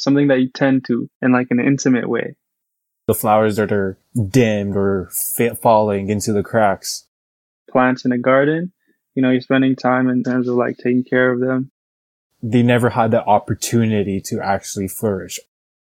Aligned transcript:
something 0.00 0.28
that 0.28 0.40
you 0.40 0.48
tend 0.48 0.84
to 0.86 1.08
in 1.20 1.32
like 1.32 1.48
an 1.50 1.60
intimate 1.60 2.08
way. 2.08 2.34
The 3.06 3.14
flowers 3.14 3.56
that 3.56 3.70
are 3.72 3.98
dimmed 4.28 4.76
or 4.76 5.10
fa- 5.36 5.54
falling 5.54 6.08
into 6.08 6.32
the 6.32 6.42
cracks. 6.42 7.06
Plants 7.70 8.04
in 8.04 8.12
a 8.12 8.18
garden, 8.18 8.72
you 9.14 9.22
know, 9.22 9.30
you're 9.30 9.40
spending 9.40 9.76
time 9.76 10.08
in 10.08 10.22
terms 10.22 10.48
of 10.48 10.54
like 10.54 10.76
taking 10.78 11.04
care 11.04 11.32
of 11.32 11.40
them. 11.40 11.70
They 12.42 12.62
never 12.62 12.90
had 12.90 13.10
the 13.10 13.22
opportunity 13.22 14.20
to 14.26 14.40
actually 14.40 14.88
flourish. 14.88 15.38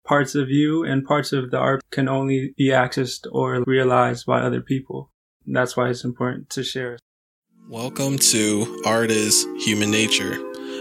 Parts 0.06 0.36
of 0.36 0.50
you 0.50 0.84
and 0.84 1.04
parts 1.04 1.34
of 1.34 1.50
the 1.50 1.58
art 1.58 1.82
can 1.90 2.08
only 2.08 2.54
be 2.56 2.70
accessed 2.70 3.26
or 3.32 3.64
realized 3.66 4.28
by 4.28 4.42
other 4.42 4.62
people. 4.62 5.12
That's 5.48 5.76
why 5.76 5.90
it's 5.90 6.04
important 6.04 6.52
to 6.52 6.64
share. 6.64 7.00
Welcome 7.68 8.20
to 8.20 8.84
Art 8.86 9.10
is 9.10 9.48
Human 9.66 9.90
Nature, 9.90 10.38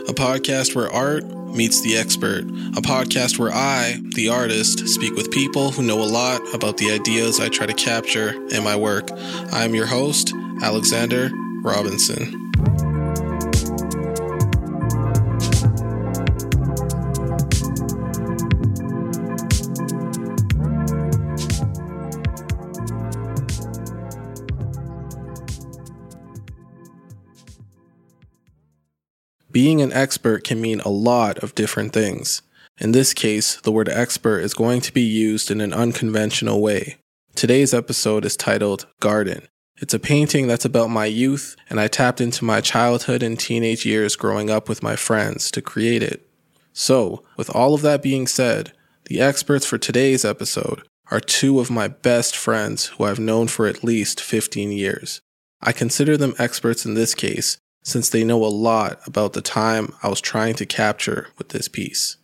a 0.08 0.12
podcast 0.12 0.74
where 0.74 0.92
art 0.92 1.24
meets 1.54 1.80
the 1.80 1.96
expert, 1.96 2.42
a 2.42 2.82
podcast 2.82 3.38
where 3.38 3.52
I, 3.52 4.00
the 4.14 4.28
artist, 4.28 4.86
speak 4.88 5.14
with 5.14 5.30
people 5.30 5.70
who 5.70 5.82
know 5.82 6.02
a 6.02 6.04
lot 6.04 6.42
about 6.52 6.76
the 6.76 6.90
ideas 6.90 7.40
I 7.40 7.48
try 7.48 7.64
to 7.64 7.72
capture 7.72 8.32
in 8.48 8.62
my 8.62 8.76
work. 8.76 9.10
I 9.52 9.64
am 9.64 9.74
your 9.74 9.86
host, 9.86 10.34
Alexander 10.62 11.30
Robinson. 11.62 12.52
Being 29.54 29.80
an 29.80 29.92
expert 29.92 30.42
can 30.42 30.60
mean 30.60 30.80
a 30.80 30.88
lot 30.88 31.38
of 31.38 31.54
different 31.54 31.92
things. 31.92 32.42
In 32.80 32.90
this 32.90 33.14
case, 33.14 33.54
the 33.60 33.70
word 33.70 33.88
expert 33.88 34.40
is 34.40 34.52
going 34.52 34.80
to 34.80 34.92
be 34.92 35.00
used 35.00 35.48
in 35.48 35.60
an 35.60 35.72
unconventional 35.72 36.60
way. 36.60 36.96
Today's 37.36 37.72
episode 37.72 38.24
is 38.24 38.36
titled 38.36 38.88
Garden. 38.98 39.46
It's 39.76 39.94
a 39.94 40.00
painting 40.00 40.48
that's 40.48 40.64
about 40.64 40.90
my 40.90 41.06
youth, 41.06 41.54
and 41.70 41.78
I 41.78 41.86
tapped 41.86 42.20
into 42.20 42.44
my 42.44 42.60
childhood 42.60 43.22
and 43.22 43.38
teenage 43.38 43.86
years 43.86 44.16
growing 44.16 44.50
up 44.50 44.68
with 44.68 44.82
my 44.82 44.96
friends 44.96 45.52
to 45.52 45.62
create 45.62 46.02
it. 46.02 46.28
So, 46.72 47.22
with 47.36 47.48
all 47.54 47.74
of 47.74 47.82
that 47.82 48.02
being 48.02 48.26
said, 48.26 48.72
the 49.04 49.20
experts 49.20 49.64
for 49.64 49.78
today's 49.78 50.24
episode 50.24 50.82
are 51.12 51.20
two 51.20 51.60
of 51.60 51.70
my 51.70 51.86
best 51.86 52.36
friends 52.36 52.86
who 52.86 53.04
I've 53.04 53.20
known 53.20 53.46
for 53.46 53.68
at 53.68 53.84
least 53.84 54.20
15 54.20 54.72
years. 54.72 55.20
I 55.62 55.70
consider 55.70 56.16
them 56.16 56.34
experts 56.40 56.84
in 56.84 56.94
this 56.94 57.14
case 57.14 57.58
since 57.84 58.08
they 58.08 58.24
know 58.24 58.44
a 58.44 58.46
lot 58.46 58.98
about 59.06 59.34
the 59.34 59.42
time 59.42 59.94
I 60.02 60.08
was 60.08 60.20
trying 60.20 60.54
to 60.54 60.66
capture 60.66 61.28
with 61.38 61.50
this 61.50 61.68
piece. 61.68 62.16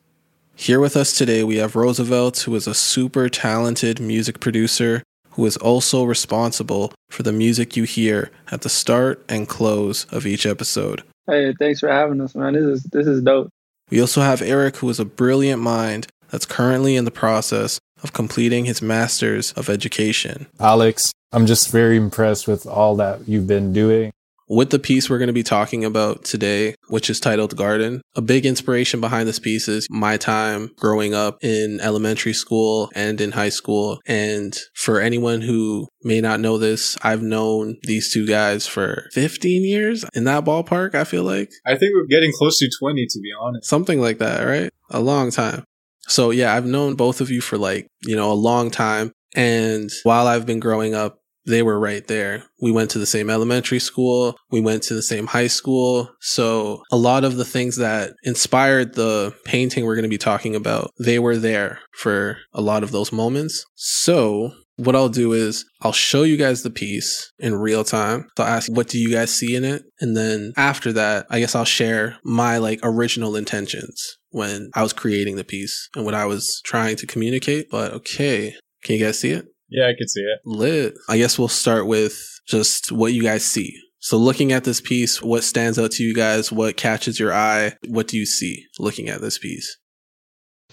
Here 0.56 0.80
with 0.80 0.97
us 0.97 1.17
today, 1.17 1.44
we 1.44 1.56
have 1.56 1.77
Roosevelt, 1.77 2.41
who 2.41 2.55
is 2.55 2.67
a 2.67 2.75
super 2.75 3.28
talented 3.28 4.00
music 4.00 4.41
producer 4.41 5.02
who 5.30 5.47
is 5.47 5.56
also 5.56 6.05
responsible 6.05 6.92
for 7.08 7.22
the 7.22 7.33
music 7.33 7.77
you 7.77 7.84
hear 7.84 8.30
at 8.50 8.62
the 8.62 8.69
start 8.69 9.25
and 9.28 9.48
close 9.48 10.05
of 10.06 10.27
each 10.27 10.44
episode. 10.44 11.02
Hey, 11.27 11.55
thanks 11.58 11.80
for 11.80 11.89
having 11.89 12.20
us, 12.20 12.34
man. 12.34 12.55
This 12.55 12.64
is 12.64 12.83
this 12.84 13.06
is 13.06 13.22
dope. 13.22 13.48
We 13.91 14.00
also 14.00 14.20
have 14.20 14.42
Eric, 14.42 14.77
who 14.77 14.91
is 14.91 15.00
a 15.00 15.05
brilliant 15.05 15.62
mind 15.62 16.08
that's 16.28 16.47
currently 16.47 16.97
in 16.97 17.05
the 17.05 17.11
process 17.11 17.78
of 18.02 18.12
completing 18.12 18.64
his 18.64 18.83
master's 18.83 19.52
of 19.52 19.69
education. 19.69 20.47
Alex, 20.58 21.12
I'm 21.33 21.47
just 21.47 21.70
very 21.70 21.97
impressed 21.97 22.48
with 22.48 22.67
all 22.67 22.97
that 22.97 23.28
you've 23.28 23.47
been 23.47 23.72
doing 23.72 24.11
with 24.51 24.70
the 24.70 24.81
piece 24.81 25.09
we're 25.09 25.19
going 25.19 25.29
to 25.29 25.33
be 25.33 25.45
talking 25.45 25.84
about 25.84 26.25
today, 26.25 26.75
which 26.89 27.09
is 27.09 27.20
titled 27.20 27.56
Garden. 27.56 28.03
A 28.17 28.20
big 28.20 28.45
inspiration 28.45 29.01
behind 29.01 29.29
this 29.29 29.39
piece 29.39 29.69
is 29.69 29.87
my 29.89 30.17
time 30.17 30.70
growing 30.77 31.15
up 31.15 31.39
in 31.41 31.79
elementary 31.81 32.33
school 32.33 32.91
and 32.92 33.20
in 33.20 33.31
high 33.31 33.48
school. 33.48 34.01
And 34.07 34.59
for 34.75 35.01
anyone 35.01 35.41
who 35.41 35.87
may 36.03 36.20
not 36.20 36.41
know 36.41 36.59
this, 36.59 36.98
I've 37.03 37.23
known 37.23 37.77
these 37.84 38.12
two 38.12 38.27
guys 38.27 38.67
for 38.67 39.08
15 39.13 39.64
years 39.64 40.05
in 40.14 40.24
that 40.24 40.45
ballpark, 40.45 40.97
I 40.97 41.05
feel 41.05 41.23
like. 41.23 41.51
I 41.64 41.77
think 41.77 41.95
we're 41.95 42.07
getting 42.07 42.33
close 42.36 42.58
to 42.58 42.69
20, 42.77 43.07
to 43.08 43.20
be 43.20 43.30
honest. 43.41 43.69
Something 43.69 44.01
like 44.01 44.19
that, 44.19 44.45
right? 44.45 44.70
A 44.91 44.98
long 44.98 45.30
time. 45.30 45.63
So 46.08 46.30
yeah, 46.30 46.53
I've 46.53 46.67
known 46.67 46.97
both 46.97 47.20
of 47.20 47.30
you 47.30 47.41
for 47.41 47.57
like, 47.57 47.86
you 48.03 48.17
know, 48.17 48.33
a 48.33 48.35
long 48.35 48.73
time. 48.73 49.13
And 49.36 49.91
while 50.03 50.27
I've 50.27 50.45
been 50.45 50.58
growing 50.58 50.92
up 50.92 51.20
they 51.46 51.62
were 51.62 51.78
right 51.78 52.06
there. 52.06 52.45
We 52.61 52.70
went 52.70 52.90
to 52.90 52.98
the 52.98 53.06
same 53.06 53.30
elementary 53.30 53.78
school. 53.78 54.36
We 54.51 54.61
went 54.61 54.83
to 54.84 54.95
the 54.95 55.02
same 55.02 55.27
high 55.27 55.46
school. 55.46 56.11
So 56.20 56.83
a 56.90 56.96
lot 56.96 57.24
of 57.24 57.36
the 57.36 57.45
things 57.45 57.77
that 57.77 58.12
inspired 58.23 58.95
the 58.95 59.34
painting 59.45 59.84
we're 59.84 59.95
going 59.95 60.02
to 60.05 60.08
be 60.08 60.18
talking 60.18 60.55
about, 60.55 60.90
they 60.98 61.18
were 61.18 61.36
there 61.36 61.80
for 61.92 62.39
a 62.52 62.61
lot 62.61 62.83
of 62.83 62.92
those 62.92 63.12
moments. 63.12 63.64
So 63.74 64.52
what 64.77 64.96
I'll 64.96 65.11
do 65.11 65.33
is 65.33 65.64
I'll 65.83 65.92
show 65.92 66.23
you 66.23 66.36
guys 66.36 66.62
the 66.62 66.70
piece 66.70 67.30
in 67.39 67.55
real 67.55 67.84
time. 67.84 68.27
So 68.36 68.45
I'll 68.45 68.50
ask, 68.50 68.73
what 68.73 68.89
do 68.89 68.98
you 68.98 69.12
guys 69.12 69.34
see 69.34 69.55
in 69.55 69.64
it? 69.64 69.83
And 70.00 70.17
then 70.17 70.52
after 70.56 70.92
that, 70.95 71.27
I 71.30 71.40
guess 71.40 71.55
I'll 71.55 71.64
share 71.64 72.17
my 72.24 72.58
like 72.58 72.80
original 72.83 73.36
intentions 73.36 74.17
when 74.30 74.70
I 74.74 74.83
was 74.83 74.92
creating 74.92 75.36
the 75.36 75.45
piece 75.45 75.89
and 75.95 76.05
what 76.05 76.14
I 76.14 76.24
was 76.24 76.62
trying 76.64 76.96
to 76.96 77.06
communicate. 77.06 77.67
But 77.70 77.92
okay. 77.92 78.55
Can 78.83 78.96
you 78.96 79.05
guys 79.05 79.18
see 79.18 79.30
it? 79.30 79.46
Yeah, 79.70 79.86
I 79.86 79.95
can 79.97 80.08
see 80.08 80.20
it. 80.20 80.41
Lit. 80.45 80.95
I 81.08 81.19
guess 81.19 81.39
we'll 81.39 81.48
start 81.48 81.86
with 81.86 82.41
just 82.47 82.91
what 82.92 83.13
you 83.13 83.23
guys 83.23 83.45
see. 83.45 83.79
So 84.01 84.17
looking 84.17 84.53
at 84.53 84.64
this 84.64 84.81
piece, 84.81 85.23
what 85.23 85.45
stands 85.45 85.79
out 85.79 85.92
to 85.92 86.03
you 86.03 86.14
guys? 86.14 86.51
What 86.51 86.77
catches 86.77 87.20
your 87.20 87.33
eye? 87.33 87.75
What 87.86 88.09
do 88.09 88.17
you 88.17 88.27
see 88.27 88.67
looking 88.79 89.09
at 89.09 89.20
this 89.20 89.39
piece? 89.39 89.77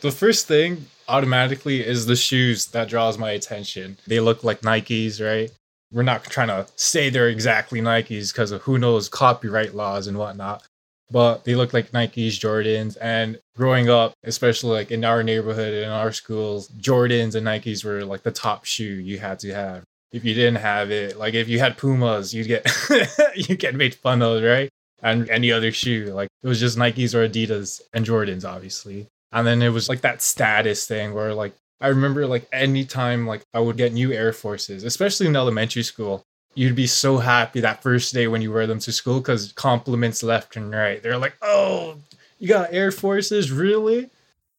The 0.01 0.11
first 0.11 0.47
thing 0.47 0.85
automatically 1.07 1.85
is 1.85 2.05
the 2.05 2.15
shoes 2.15 2.67
that 2.67 2.87
draws 2.87 3.17
my 3.17 3.31
attention. 3.31 3.97
They 4.07 4.19
look 4.19 4.43
like 4.43 4.61
Nikes, 4.61 5.23
right? 5.23 5.51
We're 5.91 6.03
not 6.03 6.23
trying 6.23 6.49
to 6.49 6.67
say 6.75 7.09
they're 7.09 7.29
exactly 7.29 7.81
Nikes 7.81 8.33
because 8.33 8.51
of 8.51 8.61
who 8.61 8.77
knows 8.77 9.09
copyright 9.09 9.73
laws 9.73 10.07
and 10.07 10.17
whatnot 10.17 10.63
but 11.09 11.43
they 11.45 11.55
look 11.55 11.73
like 11.73 11.91
Nikes, 11.91 12.39
Jordans. 12.39 12.97
And 12.99 13.39
growing 13.55 13.89
up, 13.89 14.13
especially 14.23 14.71
like 14.71 14.91
in 14.91 15.05
our 15.05 15.23
neighborhood, 15.23 15.73
in 15.73 15.89
our 15.89 16.11
schools, 16.11 16.69
Jordans 16.69 17.35
and 17.35 17.47
Nikes 17.47 17.85
were 17.85 18.03
like 18.03 18.23
the 18.23 18.31
top 18.31 18.65
shoe 18.65 18.83
you 18.83 19.19
had 19.19 19.39
to 19.39 19.53
have. 19.53 19.83
If 20.11 20.23
you 20.23 20.33
didn't 20.33 20.61
have 20.61 20.89
it, 20.91 21.17
like 21.17 21.33
if 21.33 21.49
you 21.49 21.59
had 21.59 21.77
Pumas, 21.77 22.33
you'd 22.33 22.47
get 22.47 22.65
you 23.35 23.55
get 23.55 23.75
made 23.75 23.95
fun 23.95 24.21
of, 24.21 24.41
right? 24.41 24.69
And 25.01 25.29
any 25.29 25.51
other 25.51 25.71
shoe, 25.71 26.05
like 26.13 26.29
it 26.41 26.47
was 26.47 26.59
just 26.59 26.77
Nikes 26.77 27.13
or 27.13 27.27
Adidas 27.27 27.81
and 27.93 28.05
Jordans, 28.05 28.45
obviously. 28.45 29.07
And 29.31 29.45
then 29.45 29.61
it 29.61 29.69
was 29.69 29.89
like 29.89 30.01
that 30.01 30.21
status 30.21 30.87
thing 30.87 31.13
where 31.13 31.33
like 31.33 31.53
I 31.79 31.89
remember 31.89 32.25
like 32.25 32.47
anytime 32.51 33.27
like 33.27 33.43
I 33.53 33.59
would 33.59 33.77
get 33.77 33.93
new 33.93 34.11
Air 34.11 34.33
Forces, 34.33 34.83
especially 34.83 35.27
in 35.27 35.35
elementary 35.35 35.83
school, 35.83 36.23
you'd 36.57 36.75
be 36.75 36.87
so 36.87 37.19
happy 37.19 37.59
that 37.59 37.83
first 37.83 38.15
day 38.15 38.27
when 38.27 38.41
you 38.41 38.51
wear 38.51 38.65
them 38.65 38.79
to 38.79 38.91
school 38.91 39.19
because 39.19 39.51
compliments 39.51 40.23
left 40.23 40.55
and 40.55 40.71
right. 40.73 41.03
They're 41.03 41.19
like, 41.19 41.35
oh, 41.43 41.97
you 42.39 42.47
got 42.47 42.73
Air 42.73 42.91
Forces, 42.91 43.51
really? 43.51 44.09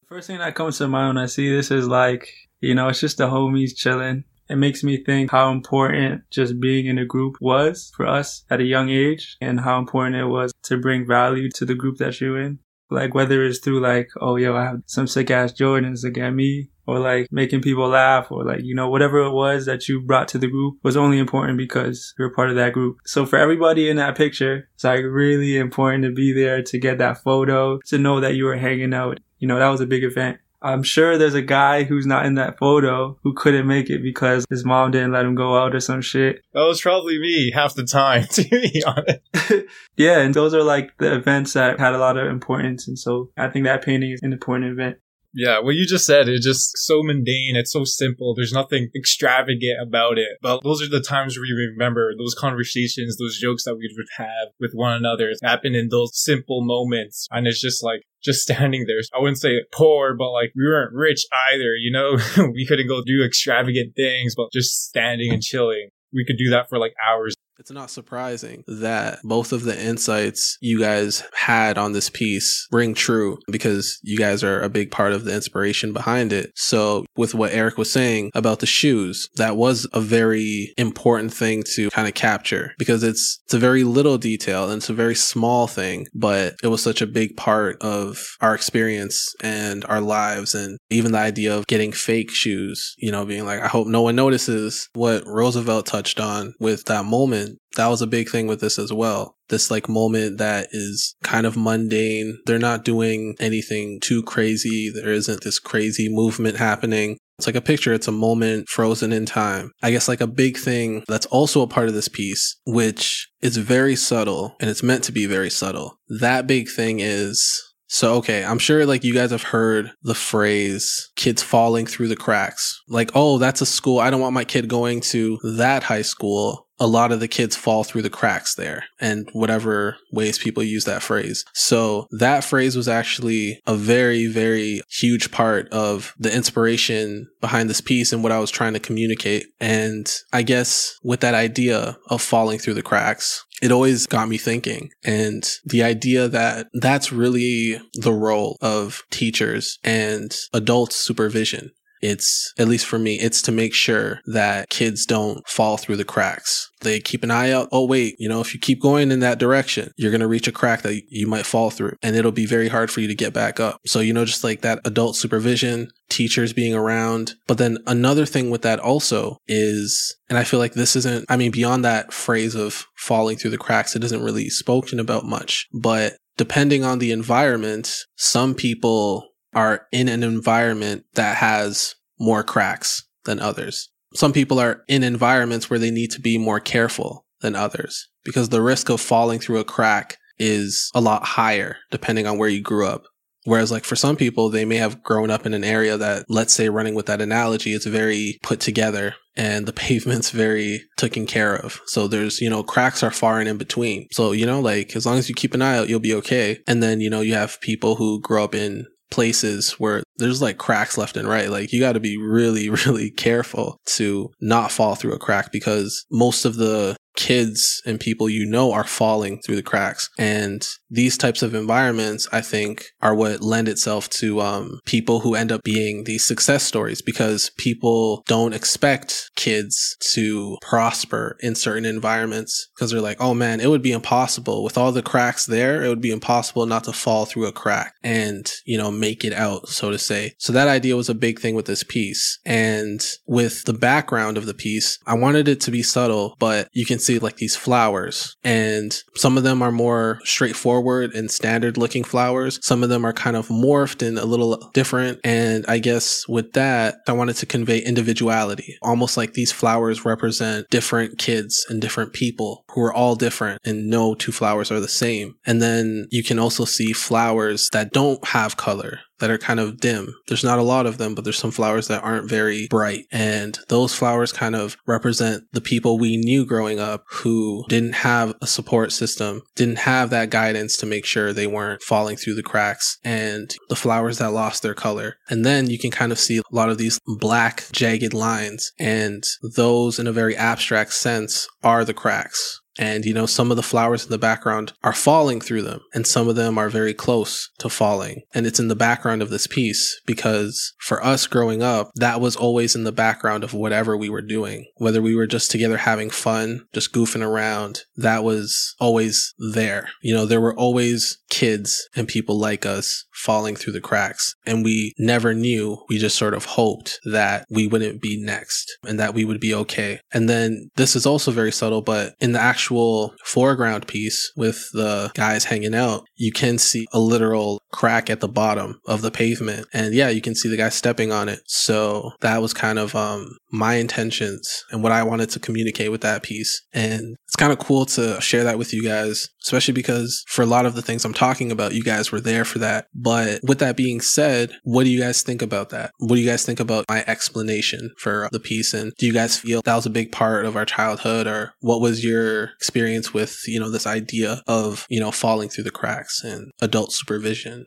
First 0.07 0.27
thing 0.27 0.37
that 0.37 0.55
comes 0.55 0.77
to 0.77 0.87
mind 0.87 1.15
when 1.15 1.23
I 1.23 1.27
see 1.27 1.53
this 1.53 1.71
is 1.71 1.89
like, 1.89 2.33
you 2.61 2.73
know, 2.73 2.87
it's 2.87 3.01
just 3.01 3.17
the 3.17 3.27
homies 3.27 3.75
chilling. 3.75 4.23
It 4.47 4.55
makes 4.55 4.81
me 4.81 5.03
think 5.03 5.29
how 5.29 5.51
important 5.51 6.23
just 6.31 6.61
being 6.61 6.85
in 6.85 6.97
a 6.97 7.05
group 7.05 7.35
was 7.41 7.91
for 7.97 8.07
us 8.07 8.45
at 8.49 8.61
a 8.61 8.65
young 8.65 8.89
age 8.89 9.35
and 9.41 9.59
how 9.59 9.77
important 9.77 10.15
it 10.15 10.25
was 10.25 10.53
to 10.63 10.77
bring 10.77 11.05
value 11.05 11.49
to 11.55 11.65
the 11.65 11.75
group 11.75 11.97
that 11.97 12.21
you're 12.21 12.39
in. 12.39 12.59
Like 12.89 13.13
whether 13.13 13.43
it's 13.43 13.59
through 13.59 13.81
like, 13.81 14.09
oh 14.21 14.37
yo, 14.37 14.55
I 14.55 14.63
have 14.63 14.83
some 14.85 15.05
sick 15.05 15.29
ass 15.31 15.51
Jordans, 15.51 16.05
look 16.05 16.17
at 16.17 16.31
me, 16.31 16.69
or 16.89 16.99
like 16.99 17.27
making 17.31 17.61
people 17.61 17.87
laugh 17.87 18.31
or 18.31 18.43
like, 18.43 18.61
you 18.63 18.73
know, 18.73 18.89
whatever 18.89 19.19
it 19.19 19.31
was 19.31 19.65
that 19.65 19.87
you 19.87 20.01
brought 20.01 20.27
to 20.29 20.37
the 20.37 20.47
group 20.47 20.79
was 20.83 20.97
only 20.97 21.19
important 21.19 21.57
because 21.57 22.13
you're 22.17 22.33
part 22.33 22.49
of 22.49 22.55
that 22.55 22.73
group. 22.73 22.97
So 23.05 23.25
for 23.25 23.37
everybody 23.37 23.89
in 23.89 23.97
that 23.97 24.17
picture, 24.17 24.67
it's 24.73 24.83
like 24.83 25.03
really 25.03 25.57
important 25.57 26.03
to 26.03 26.11
be 26.11 26.33
there 26.33 26.63
to 26.63 26.77
get 26.79 26.97
that 26.97 27.19
photo, 27.19 27.79
to 27.87 27.97
know 27.97 28.19
that 28.19 28.35
you 28.35 28.45
were 28.45 28.57
hanging 28.57 28.93
out. 28.93 29.19
You 29.37 29.47
know, 29.47 29.59
that 29.59 29.69
was 29.69 29.81
a 29.81 29.85
big 29.85 30.03
event. 30.03 30.39
I'm 30.61 30.83
sure 30.83 31.17
there's 31.17 31.35
a 31.35 31.41
guy 31.41 31.83
who's 31.83 32.05
not 32.05 32.25
in 32.25 32.35
that 32.35 32.57
photo 32.57 33.17
who 33.23 33.33
couldn't 33.33 33.67
make 33.67 33.89
it 33.89 34.03
because 34.03 34.45
his 34.49 34.65
mom 34.65 34.91
didn't 34.91 35.13
let 35.13 35.25
him 35.25 35.35
go 35.35 35.57
out 35.57 35.73
or 35.73 35.79
some 35.79 36.01
shit. 36.01 36.41
That 36.53 36.65
was 36.65 36.81
probably 36.81 37.17
me 37.17 37.51
half 37.51 37.75
the 37.75 37.85
time, 37.85 38.25
to 38.31 38.43
be 38.43 38.83
honest. 38.85 39.67
yeah, 39.95 40.19
and 40.19 40.33
those 40.33 40.53
are 40.53 40.63
like 40.63 40.97
the 40.97 41.15
events 41.15 41.53
that 41.53 41.79
had 41.79 41.93
a 41.93 41.97
lot 41.97 42.17
of 42.17 42.27
importance. 42.27 42.87
And 42.87 42.99
so 42.99 43.31
I 43.37 43.47
think 43.47 43.65
that 43.65 43.85
painting 43.85 44.11
is 44.11 44.21
an 44.21 44.33
important 44.33 44.71
event. 44.71 44.97
Yeah, 45.33 45.59
what 45.59 45.75
you 45.75 45.85
just 45.85 46.05
said 46.05 46.27
is 46.27 46.43
just 46.43 46.71
so 46.77 47.03
mundane. 47.03 47.55
It's 47.55 47.71
so 47.71 47.83
simple. 47.83 48.33
There's 48.33 48.51
nothing 48.51 48.89
extravagant 48.95 49.79
about 49.81 50.17
it. 50.17 50.37
But 50.41 50.63
those 50.63 50.81
are 50.81 50.89
the 50.89 51.01
times 51.01 51.37
we 51.37 51.51
remember 51.51 52.13
those 52.17 52.33
conversations, 52.33 53.17
those 53.17 53.37
jokes 53.37 53.63
that 53.65 53.75
we 53.75 53.93
would 53.95 54.07
have 54.17 54.49
with 54.59 54.71
one 54.73 54.93
another 54.93 55.31
happen 55.43 55.75
in 55.75 55.89
those 55.89 56.11
simple 56.13 56.63
moments. 56.63 57.27
And 57.31 57.47
it's 57.47 57.61
just 57.61 57.83
like, 57.83 58.01
just 58.23 58.41
standing 58.41 58.85
there. 58.87 58.99
I 59.15 59.19
wouldn't 59.19 59.39
say 59.39 59.61
poor, 59.71 60.15
but 60.15 60.31
like 60.31 60.51
we 60.55 60.63
weren't 60.63 60.93
rich 60.93 61.25
either, 61.51 61.75
you 61.75 61.91
know? 61.91 62.17
we 62.53 62.65
couldn't 62.65 62.87
go 62.87 63.01
do 63.05 63.23
extravagant 63.23 63.95
things, 63.95 64.33
but 64.35 64.51
just 64.51 64.87
standing 64.87 65.31
and 65.31 65.41
chilling. 65.41 65.89
We 66.11 66.25
could 66.25 66.37
do 66.37 66.49
that 66.49 66.69
for 66.69 66.79
like 66.79 66.93
hours. 67.07 67.35
It's 67.59 67.71
not 67.71 67.91
surprising 67.91 68.63
that 68.67 69.19
both 69.23 69.51
of 69.51 69.63
the 69.63 69.77
insights 69.77 70.57
you 70.61 70.79
guys 70.79 71.23
had 71.33 71.77
on 71.77 71.91
this 71.91 72.09
piece 72.09 72.65
ring 72.71 72.93
true 72.93 73.37
because 73.51 73.99
you 74.01 74.17
guys 74.17 74.45
are 74.45 74.61
a 74.61 74.69
big 74.69 74.91
part 74.91 75.11
of 75.11 75.25
the 75.25 75.35
inspiration 75.35 75.91
behind 75.91 76.31
it. 76.31 76.51
So, 76.55 77.05
with 77.17 77.35
what 77.35 77.51
Eric 77.51 77.77
was 77.77 77.91
saying 77.91 78.31
about 78.33 78.59
the 78.59 78.65
shoes, 78.65 79.27
that 79.35 79.57
was 79.57 79.85
a 79.91 79.99
very 79.99 80.73
important 80.77 81.33
thing 81.33 81.63
to 81.75 81.89
kind 81.89 82.07
of 82.07 82.13
capture 82.13 82.71
because 82.79 83.03
it's 83.03 83.39
it's 83.43 83.53
a 83.53 83.59
very 83.59 83.83
little 83.83 84.17
detail 84.17 84.69
and 84.69 84.77
it's 84.77 84.89
a 84.89 84.93
very 84.93 85.15
small 85.15 85.67
thing, 85.67 86.07
but 86.13 86.55
it 86.63 86.67
was 86.67 86.81
such 86.81 87.01
a 87.01 87.07
big 87.07 87.35
part 87.35 87.75
of 87.81 88.37
our 88.39 88.55
experience 88.55 89.35
and 89.43 89.83
our 89.89 89.99
lives 89.99 90.55
and 90.55 90.77
even 90.89 91.11
the 91.11 91.17
idea 91.17 91.57
of 91.57 91.67
getting 91.67 91.91
fake 91.91 92.31
shoes, 92.31 92.95
you 92.97 93.11
know, 93.11 93.25
being 93.25 93.45
like 93.45 93.59
I 93.59 93.67
hope 93.67 93.87
no 93.87 94.03
one 94.03 94.15
notices 94.15 94.87
what 94.93 95.23
Roosevelt 95.25 95.85
touched 95.85 96.21
on 96.21 96.53
with 96.59 96.85
that 96.85 97.03
moment 97.03 97.48
that 97.75 97.87
was 97.87 98.01
a 98.01 98.07
big 98.07 98.29
thing 98.29 98.47
with 98.47 98.61
this 98.61 98.79
as 98.79 98.91
well. 98.91 99.35
This 99.49 99.71
like 99.71 99.89
moment 99.89 100.37
that 100.37 100.67
is 100.71 101.15
kind 101.23 101.45
of 101.45 101.57
mundane. 101.57 102.39
They're 102.45 102.59
not 102.59 102.83
doing 102.83 103.35
anything 103.39 103.99
too 104.01 104.23
crazy. 104.23 104.91
There 104.93 105.11
isn't 105.11 105.43
this 105.43 105.59
crazy 105.59 106.09
movement 106.09 106.57
happening. 106.57 107.17
It's 107.37 107.47
like 107.47 107.55
a 107.55 107.61
picture. 107.61 107.93
It's 107.93 108.07
a 108.07 108.11
moment 108.11 108.67
frozen 108.67 109.13
in 109.13 109.25
time. 109.25 109.71
I 109.81 109.91
guess 109.91 110.09
like 110.09 110.19
a 110.19 110.27
big 110.27 110.57
thing 110.57 111.03
that's 111.07 111.25
also 111.27 111.61
a 111.61 111.67
part 111.67 111.87
of 111.87 111.93
this 111.93 112.09
piece, 112.09 112.59
which 112.65 113.29
is 113.41 113.55
very 113.55 113.95
subtle 113.95 114.55
and 114.59 114.69
it's 114.69 114.83
meant 114.83 115.05
to 115.05 115.13
be 115.13 115.25
very 115.25 115.49
subtle. 115.49 115.97
That 116.19 116.47
big 116.47 116.69
thing 116.69 116.99
is 116.99 117.69
so, 117.91 118.15
okay, 118.17 118.45
I'm 118.45 118.59
sure 118.59 118.85
like 118.85 119.03
you 119.03 119.15
guys 119.15 119.31
have 119.31 119.41
heard 119.41 119.91
the 120.03 120.13
phrase 120.13 121.09
kids 121.15 121.41
falling 121.41 121.87
through 121.87 122.09
the 122.09 122.15
cracks. 122.15 122.79
Like, 122.87 123.09
oh, 123.15 123.39
that's 123.39 123.61
a 123.61 123.65
school. 123.65 123.99
I 123.99 124.11
don't 124.11 124.21
want 124.21 124.35
my 124.35 124.45
kid 124.45 124.67
going 124.67 125.01
to 125.01 125.39
that 125.55 125.83
high 125.83 126.03
school 126.03 126.67
a 126.79 126.87
lot 126.87 127.11
of 127.11 127.19
the 127.19 127.27
kids 127.27 127.55
fall 127.55 127.83
through 127.83 128.01
the 128.01 128.09
cracks 128.09 128.55
there 128.55 128.85
and 128.99 129.29
whatever 129.33 129.97
ways 130.11 130.37
people 130.37 130.63
use 130.63 130.85
that 130.85 131.03
phrase. 131.03 131.43
So 131.53 132.07
that 132.11 132.43
phrase 132.43 132.75
was 132.75 132.87
actually 132.87 133.61
a 133.67 133.75
very, 133.75 134.27
very 134.27 134.81
huge 134.89 135.31
part 135.31 135.67
of 135.69 136.13
the 136.17 136.33
inspiration 136.33 137.27
behind 137.41 137.69
this 137.69 137.81
piece 137.81 138.13
and 138.13 138.23
what 138.23 138.31
I 138.31 138.39
was 138.39 138.51
trying 138.51 138.73
to 138.73 138.79
communicate. 138.79 139.47
And 139.59 140.11
I 140.31 140.41
guess 140.43 140.97
with 141.03 141.19
that 141.21 141.33
idea 141.33 141.97
of 142.07 142.21
falling 142.21 142.59
through 142.59 142.75
the 142.75 142.81
cracks, 142.81 143.43
it 143.61 143.71
always 143.71 144.07
got 144.07 144.29
me 144.29 144.37
thinking. 144.37 144.89
And 145.03 145.47
the 145.65 145.83
idea 145.83 146.27
that 146.27 146.67
that's 146.73 147.11
really 147.11 147.81
the 147.93 148.13
role 148.13 148.57
of 148.61 149.03
teachers 149.11 149.79
and 149.83 150.35
adult 150.53 150.93
supervision 150.93 151.71
it's, 152.01 152.53
at 152.57 152.67
least 152.67 152.85
for 152.85 152.99
me, 152.99 153.19
it's 153.19 153.41
to 153.43 153.51
make 153.51 153.73
sure 153.73 154.19
that 154.25 154.69
kids 154.69 155.05
don't 155.05 155.47
fall 155.47 155.77
through 155.77 155.97
the 155.97 156.05
cracks. 156.05 156.69
They 156.81 156.99
keep 156.99 157.23
an 157.23 157.31
eye 157.31 157.51
out. 157.51 157.67
Oh, 157.71 157.85
wait, 157.85 158.15
you 158.19 158.29
know, 158.29 158.41
if 158.41 158.53
you 158.53 158.59
keep 158.59 158.81
going 158.81 159.11
in 159.11 159.19
that 159.19 159.39
direction, 159.39 159.91
you're 159.97 160.11
going 160.11 160.21
to 160.21 160.27
reach 160.27 160.47
a 160.47 160.51
crack 160.51 160.81
that 160.83 161.01
you 161.09 161.27
might 161.27 161.45
fall 161.45 161.69
through 161.69 161.93
and 162.01 162.15
it'll 162.15 162.31
be 162.31 162.45
very 162.45 162.69
hard 162.69 162.89
for 162.89 163.01
you 163.01 163.07
to 163.07 163.15
get 163.15 163.33
back 163.33 163.59
up. 163.59 163.79
So, 163.85 163.99
you 163.99 164.13
know, 164.13 164.25
just 164.25 164.43
like 164.43 164.61
that 164.61 164.79
adult 164.85 165.15
supervision, 165.15 165.89
teachers 166.09 166.53
being 166.53 166.73
around. 166.73 167.33
But 167.47 167.57
then 167.57 167.77
another 167.85 168.25
thing 168.25 168.49
with 168.49 168.61
that 168.61 168.79
also 168.79 169.37
is, 169.47 170.15
and 170.29 170.37
I 170.37 170.43
feel 170.43 170.59
like 170.59 170.73
this 170.73 170.95
isn't, 170.95 171.25
I 171.29 171.37
mean, 171.37 171.51
beyond 171.51 171.83
that 171.85 172.13
phrase 172.13 172.55
of 172.55 172.85
falling 172.95 173.37
through 173.37 173.51
the 173.51 173.57
cracks, 173.57 173.95
it 173.95 174.03
isn't 174.03 174.23
really 174.23 174.49
spoken 174.49 174.99
about 174.99 175.25
much, 175.25 175.67
but 175.73 176.13
depending 176.37 176.85
on 176.85 176.99
the 176.99 177.11
environment, 177.11 177.93
some 178.15 178.55
people 178.55 179.28
are 179.53 179.87
in 179.91 180.07
an 180.07 180.23
environment 180.23 181.05
that 181.13 181.37
has 181.37 181.95
more 182.19 182.43
cracks 182.43 183.03
than 183.25 183.39
others. 183.39 183.89
Some 184.13 184.33
people 184.33 184.59
are 184.59 184.83
in 184.87 185.03
environments 185.03 185.69
where 185.69 185.79
they 185.79 185.91
need 185.91 186.11
to 186.11 186.21
be 186.21 186.37
more 186.37 186.59
careful 186.59 187.25
than 187.41 187.55
others 187.55 188.09
because 188.23 188.49
the 188.49 188.61
risk 188.61 188.89
of 188.89 188.99
falling 188.99 189.39
through 189.39 189.59
a 189.59 189.63
crack 189.63 190.17
is 190.37 190.89
a 190.95 191.01
lot 191.01 191.23
higher 191.23 191.77
depending 191.91 192.25
on 192.25 192.37
where 192.37 192.49
you 192.49 192.61
grew 192.61 192.87
up. 192.87 193.03
Whereas, 193.45 193.71
like 193.71 193.85
for 193.85 193.95
some 193.95 194.15
people, 194.15 194.49
they 194.49 194.65
may 194.65 194.75
have 194.75 195.01
grown 195.01 195.31
up 195.31 195.45
in 195.45 195.53
an 195.53 195.63
area 195.63 195.97
that, 195.97 196.25
let's 196.27 196.53
say, 196.53 196.67
running 196.69 196.93
with 196.93 197.05
that 197.05 197.21
analogy, 197.21 197.73
it's 197.73 197.85
very 197.85 198.37
put 198.43 198.59
together 198.59 199.15
and 199.35 199.65
the 199.65 199.73
pavement's 199.87 200.29
very 200.29 200.83
taken 200.97 201.25
care 201.25 201.55
of. 201.55 201.79
So 201.85 202.07
there's, 202.07 202.41
you 202.41 202.49
know, 202.49 202.63
cracks 202.63 203.01
are 203.01 203.11
far 203.11 203.39
and 203.39 203.47
in 203.47 203.57
between. 203.57 204.07
So, 204.11 204.33
you 204.33 204.45
know, 204.45 204.59
like 204.59 204.95
as 204.95 205.05
long 205.05 205.17
as 205.17 205.29
you 205.29 205.35
keep 205.35 205.53
an 205.53 205.61
eye 205.61 205.77
out, 205.77 205.89
you'll 205.89 205.99
be 205.99 206.13
okay. 206.15 206.59
And 206.67 206.83
then, 206.83 206.99
you 206.99 207.09
know, 207.09 207.21
you 207.21 207.33
have 207.33 207.61
people 207.61 207.95
who 207.95 208.21
grow 208.21 208.43
up 208.43 208.53
in 208.53 208.85
places 209.11 209.73
where 209.73 210.03
there's 210.17 210.41
like 210.41 210.57
cracks 210.57 210.97
left 210.97 211.17
and 211.17 211.27
right. 211.27 211.49
Like 211.49 211.71
you 211.71 211.79
got 211.79 211.93
to 211.93 211.99
be 211.99 212.17
really, 212.17 212.69
really 212.85 213.11
careful 213.11 213.77
to 213.95 214.31
not 214.39 214.71
fall 214.71 214.95
through 214.95 215.13
a 215.13 215.19
crack 215.19 215.51
because 215.51 216.05
most 216.11 216.45
of 216.45 216.55
the 216.55 216.95
kids 217.15 217.81
and 217.85 217.99
people 217.99 218.29
you 218.29 218.45
know 218.45 218.71
are 218.71 218.85
falling 218.85 219.41
through 219.41 219.57
the 219.57 219.63
cracks. 219.63 220.09
And 220.17 220.65
these 220.89 221.17
types 221.17 221.41
of 221.41 221.53
environments, 221.53 222.27
I 222.31 222.41
think, 222.41 222.85
are 223.01 223.15
what 223.15 223.41
lend 223.41 223.67
itself 223.67 224.09
to 224.11 224.41
um, 224.41 224.79
people 224.85 225.19
who 225.19 225.35
end 225.35 225.51
up 225.51 225.63
being 225.63 226.03
these 226.03 226.25
success 226.25 226.63
stories 226.63 227.01
because 227.01 227.51
people 227.57 228.23
don't 228.27 228.53
expect 228.53 229.31
kids 229.35 229.95
to 230.13 230.57
prosper 230.61 231.37
in 231.41 231.55
certain 231.55 231.85
environments 231.85 232.69
because 232.73 232.91
they're 232.91 233.01
like, 233.01 233.21
oh 233.21 233.33
man, 233.33 233.59
it 233.59 233.69
would 233.69 233.81
be 233.81 233.91
impossible 233.91 234.63
with 234.63 234.77
all 234.77 234.91
the 234.91 235.01
cracks 235.01 235.45
there. 235.45 235.83
It 235.83 235.89
would 235.89 236.01
be 236.01 236.11
impossible 236.11 236.65
not 236.65 236.83
to 236.85 236.93
fall 236.93 237.25
through 237.25 237.45
a 237.45 237.51
crack 237.51 237.93
and, 238.03 238.49
you 238.65 238.77
know, 238.77 238.91
make 238.91 239.23
it 239.23 239.33
out, 239.33 239.69
so 239.69 239.91
to 239.91 239.99
say. 239.99 240.33
So 240.37 240.53
that 240.53 240.67
idea 240.67 240.95
was 240.95 241.09
a 241.09 241.15
big 241.15 241.39
thing 241.39 241.55
with 241.55 241.65
this 241.65 241.83
piece. 241.83 242.39
And 242.45 243.05
with 243.27 243.65
the 243.65 243.73
background 243.73 244.37
of 244.37 244.45
the 244.45 244.53
piece, 244.53 244.97
I 245.05 245.15
wanted 245.15 245.47
it 245.47 245.61
to 245.61 245.71
be 245.71 245.83
subtle, 245.83 246.35
but 246.39 246.69
you 246.73 246.85
can 246.85 246.99
see 246.99 247.19
like 247.19 247.37
these 247.37 247.55
flowers 247.55 248.35
and 248.43 248.95
some 249.15 249.37
of 249.37 249.43
them 249.43 249.61
are 249.61 249.71
more 249.71 250.19
straightforward 250.23 250.78
and 251.15 251.29
standard 251.31 251.77
looking 251.77 252.03
flowers. 252.03 252.59
Some 252.61 252.83
of 252.83 252.89
them 252.89 253.05
are 253.05 253.13
kind 253.13 253.35
of 253.35 253.47
morphed 253.47 254.05
and 254.05 254.17
a 254.17 254.25
little 254.25 254.69
different. 254.73 255.19
And 255.23 255.65
I 255.67 255.79
guess 255.79 256.27
with 256.27 256.53
that, 256.53 256.97
I 257.07 257.13
wanted 257.13 257.35
to 257.37 257.45
convey 257.45 257.79
individuality, 257.79 258.77
almost 258.81 259.17
like 259.17 259.33
these 259.33 259.51
flowers 259.51 260.05
represent 260.05 260.67
different 260.69 261.17
kids 261.17 261.65
and 261.69 261.81
different 261.81 262.13
people 262.13 262.63
who 262.71 262.81
are 262.81 262.93
all 262.93 263.15
different 263.15 263.59
and 263.65 263.89
no 263.89 264.15
two 264.15 264.31
flowers 264.31 264.71
are 264.71 264.79
the 264.79 264.87
same. 264.87 265.35
And 265.45 265.61
then 265.61 266.07
you 266.11 266.23
can 266.23 266.39
also 266.39 266.65
see 266.65 266.93
flowers 266.93 267.69
that 267.73 267.91
don't 267.91 268.25
have 268.27 268.57
color 268.57 268.99
that 269.19 269.31
are 269.31 269.37
kind 269.37 269.59
of 269.59 269.79
dim. 269.79 270.13
There's 270.27 270.43
not 270.43 270.59
a 270.59 270.63
lot 270.63 270.85
of 270.85 270.97
them, 270.97 271.15
but 271.15 271.23
there's 271.23 271.37
some 271.37 271.51
flowers 271.51 271.87
that 271.87 272.03
aren't 272.03 272.29
very 272.29 272.67
bright. 272.69 273.05
And 273.11 273.57
those 273.67 273.93
flowers 273.93 274.31
kind 274.31 274.55
of 274.55 274.77
represent 274.87 275.43
the 275.51 275.61
people 275.61 275.97
we 275.97 276.17
knew 276.17 276.45
growing 276.45 276.79
up 276.79 277.03
who 277.09 277.65
didn't 277.69 277.95
have 277.95 278.33
a 278.41 278.47
support 278.47 278.91
system, 278.91 279.41
didn't 279.55 279.79
have 279.79 280.09
that 280.09 280.29
guidance 280.29 280.77
to 280.77 280.85
make 280.85 281.05
sure 281.05 281.33
they 281.33 281.47
weren't 281.47 281.83
falling 281.83 282.17
through 282.17 282.35
the 282.35 282.43
cracks 282.43 282.97
and 283.03 283.55
the 283.69 283.75
flowers 283.75 284.17
that 284.17 284.31
lost 284.31 284.63
their 284.63 284.73
color. 284.73 285.15
And 285.29 285.45
then 285.45 285.69
you 285.69 285.77
can 285.77 285.91
kind 285.91 286.11
of 286.11 286.19
see 286.19 286.37
a 286.37 286.43
lot 286.51 286.69
of 286.69 286.77
these 286.77 286.99
black 287.19 287.65
jagged 287.71 288.13
lines 288.13 288.71
and 288.79 289.23
those 289.55 289.99
in 289.99 290.07
a 290.07 290.11
very 290.11 290.35
abstract 290.35 290.93
sense 290.93 291.47
are 291.63 291.85
the 291.85 291.93
cracks. 291.93 292.58
And, 292.77 293.05
you 293.05 293.13
know, 293.13 293.25
some 293.25 293.51
of 293.51 293.57
the 293.57 293.63
flowers 293.63 294.05
in 294.05 294.11
the 294.11 294.17
background 294.17 294.73
are 294.83 294.93
falling 294.93 295.41
through 295.41 295.63
them 295.63 295.81
and 295.93 296.05
some 296.07 296.27
of 296.27 296.35
them 296.35 296.57
are 296.57 296.69
very 296.69 296.93
close 296.93 297.49
to 297.59 297.69
falling. 297.69 298.21
And 298.33 298.45
it's 298.45 298.59
in 298.59 298.67
the 298.67 298.75
background 298.75 299.21
of 299.21 299.29
this 299.29 299.47
piece 299.47 299.99
because 300.05 300.73
for 300.79 301.03
us 301.03 301.27
growing 301.27 301.61
up, 301.61 301.91
that 301.95 302.21
was 302.21 302.35
always 302.35 302.75
in 302.75 302.83
the 302.83 302.91
background 302.91 303.43
of 303.43 303.53
whatever 303.53 303.97
we 303.97 304.09
were 304.09 304.21
doing. 304.21 304.65
Whether 304.77 305.01
we 305.01 305.15
were 305.15 305.27
just 305.27 305.51
together 305.51 305.77
having 305.77 306.09
fun, 306.09 306.65
just 306.73 306.93
goofing 306.93 307.25
around, 307.25 307.81
that 307.97 308.23
was 308.23 308.75
always 308.79 309.33
there. 309.53 309.89
You 310.01 310.13
know, 310.13 310.25
there 310.25 310.41
were 310.41 310.55
always 310.55 311.17
kids 311.29 311.89
and 311.95 312.07
people 312.07 312.39
like 312.39 312.65
us 312.65 313.05
falling 313.11 313.55
through 313.55 313.73
the 313.73 313.81
cracks. 313.81 314.35
And 314.45 314.63
we 314.63 314.93
never 314.97 315.33
knew. 315.33 315.83
We 315.89 315.97
just 315.97 316.17
sort 316.17 316.33
of 316.33 316.45
hoped 316.45 316.99
that 317.05 317.45
we 317.49 317.67
wouldn't 317.67 318.01
be 318.01 318.21
next 318.21 318.77
and 318.87 318.99
that 318.99 319.13
we 319.13 319.25
would 319.25 319.39
be 319.39 319.53
okay. 319.53 319.99
And 320.13 320.29
then 320.29 320.69
this 320.75 320.95
is 320.95 321.05
also 321.05 321.31
very 321.31 321.51
subtle, 321.51 321.81
but 321.81 322.13
in 322.19 322.31
the 322.31 322.39
actual 322.39 322.68
actual 322.69 323.15
foreground 323.23 323.87
piece 323.87 324.31
with 324.35 324.69
the 324.73 325.11
guys 325.15 325.45
hanging 325.45 325.73
out, 325.73 326.05
you 326.15 326.31
can 326.31 326.57
see 326.59 326.85
a 326.93 326.99
literal 326.99 327.61
crack 327.71 328.09
at 328.09 328.19
the 328.19 328.27
bottom 328.27 328.79
of 328.85 329.01
the 329.01 329.11
pavement. 329.11 329.67
And 329.73 329.93
yeah, 329.93 330.09
you 330.09 330.21
can 330.21 330.35
see 330.35 330.49
the 330.49 330.57
guy 330.57 330.69
stepping 330.69 331.11
on 331.11 331.29
it. 331.29 331.39
So 331.47 332.11
that 332.21 332.41
was 332.41 332.53
kind 332.53 332.77
of 332.77 332.95
um, 332.95 333.37
my 333.51 333.75
intentions 333.75 334.65
and 334.71 334.83
what 334.83 334.91
I 334.91 335.03
wanted 335.03 335.29
to 335.31 335.39
communicate 335.39 335.91
with 335.91 336.01
that 336.01 336.23
piece. 336.23 336.61
And 336.73 337.15
it's 337.25 337.35
kind 337.35 337.51
of 337.51 337.59
cool 337.59 337.85
to 337.87 338.19
share 338.21 338.43
that 338.43 338.57
with 338.57 338.73
you 338.73 338.83
guys, 338.83 339.29
especially 339.43 339.73
because 339.73 340.23
for 340.27 340.41
a 340.43 340.47
lot 340.47 340.65
of 340.65 340.75
the 340.75 340.81
things 340.81 341.05
I'm 341.05 341.13
talking 341.13 341.51
about, 341.51 341.73
you 341.73 341.83
guys 341.83 342.11
were 342.11 342.21
there 342.21 342.45
for 342.45 342.59
that. 342.59 342.87
But 342.93 343.39
with 343.43 343.59
that 343.59 343.77
being 343.77 344.01
said, 344.01 344.51
what 344.63 344.83
do 344.83 344.89
you 344.89 344.99
guys 344.99 345.21
think 345.21 345.41
about 345.41 345.69
that? 345.69 345.91
What 345.99 346.15
do 346.15 346.21
you 346.21 346.29
guys 346.29 346.45
think 346.45 346.59
about 346.59 346.85
my 346.89 347.03
explanation 347.07 347.91
for 347.97 348.29
the 348.31 348.39
piece? 348.39 348.73
And 348.73 348.93
do 348.97 349.05
you 349.05 349.13
guys 349.13 349.37
feel 349.37 349.61
that 349.63 349.75
was 349.75 349.85
a 349.85 349.91
big 349.91 350.11
part 350.11 350.45
of 350.45 350.55
our 350.55 350.65
childhood 350.65 351.27
or 351.27 351.53
what 351.61 351.81
was 351.81 352.03
your 352.03 352.48
experience 352.55 353.13
with, 353.13 353.43
you 353.47 353.59
know, 353.59 353.69
this 353.69 353.87
idea 353.87 354.41
of, 354.47 354.85
you 354.89 354.99
know, 354.99 355.11
falling 355.11 355.49
through 355.49 355.65
the 355.65 355.71
cracks 355.71 356.23
and 356.23 356.51
adult 356.61 356.93
supervision? 356.93 357.65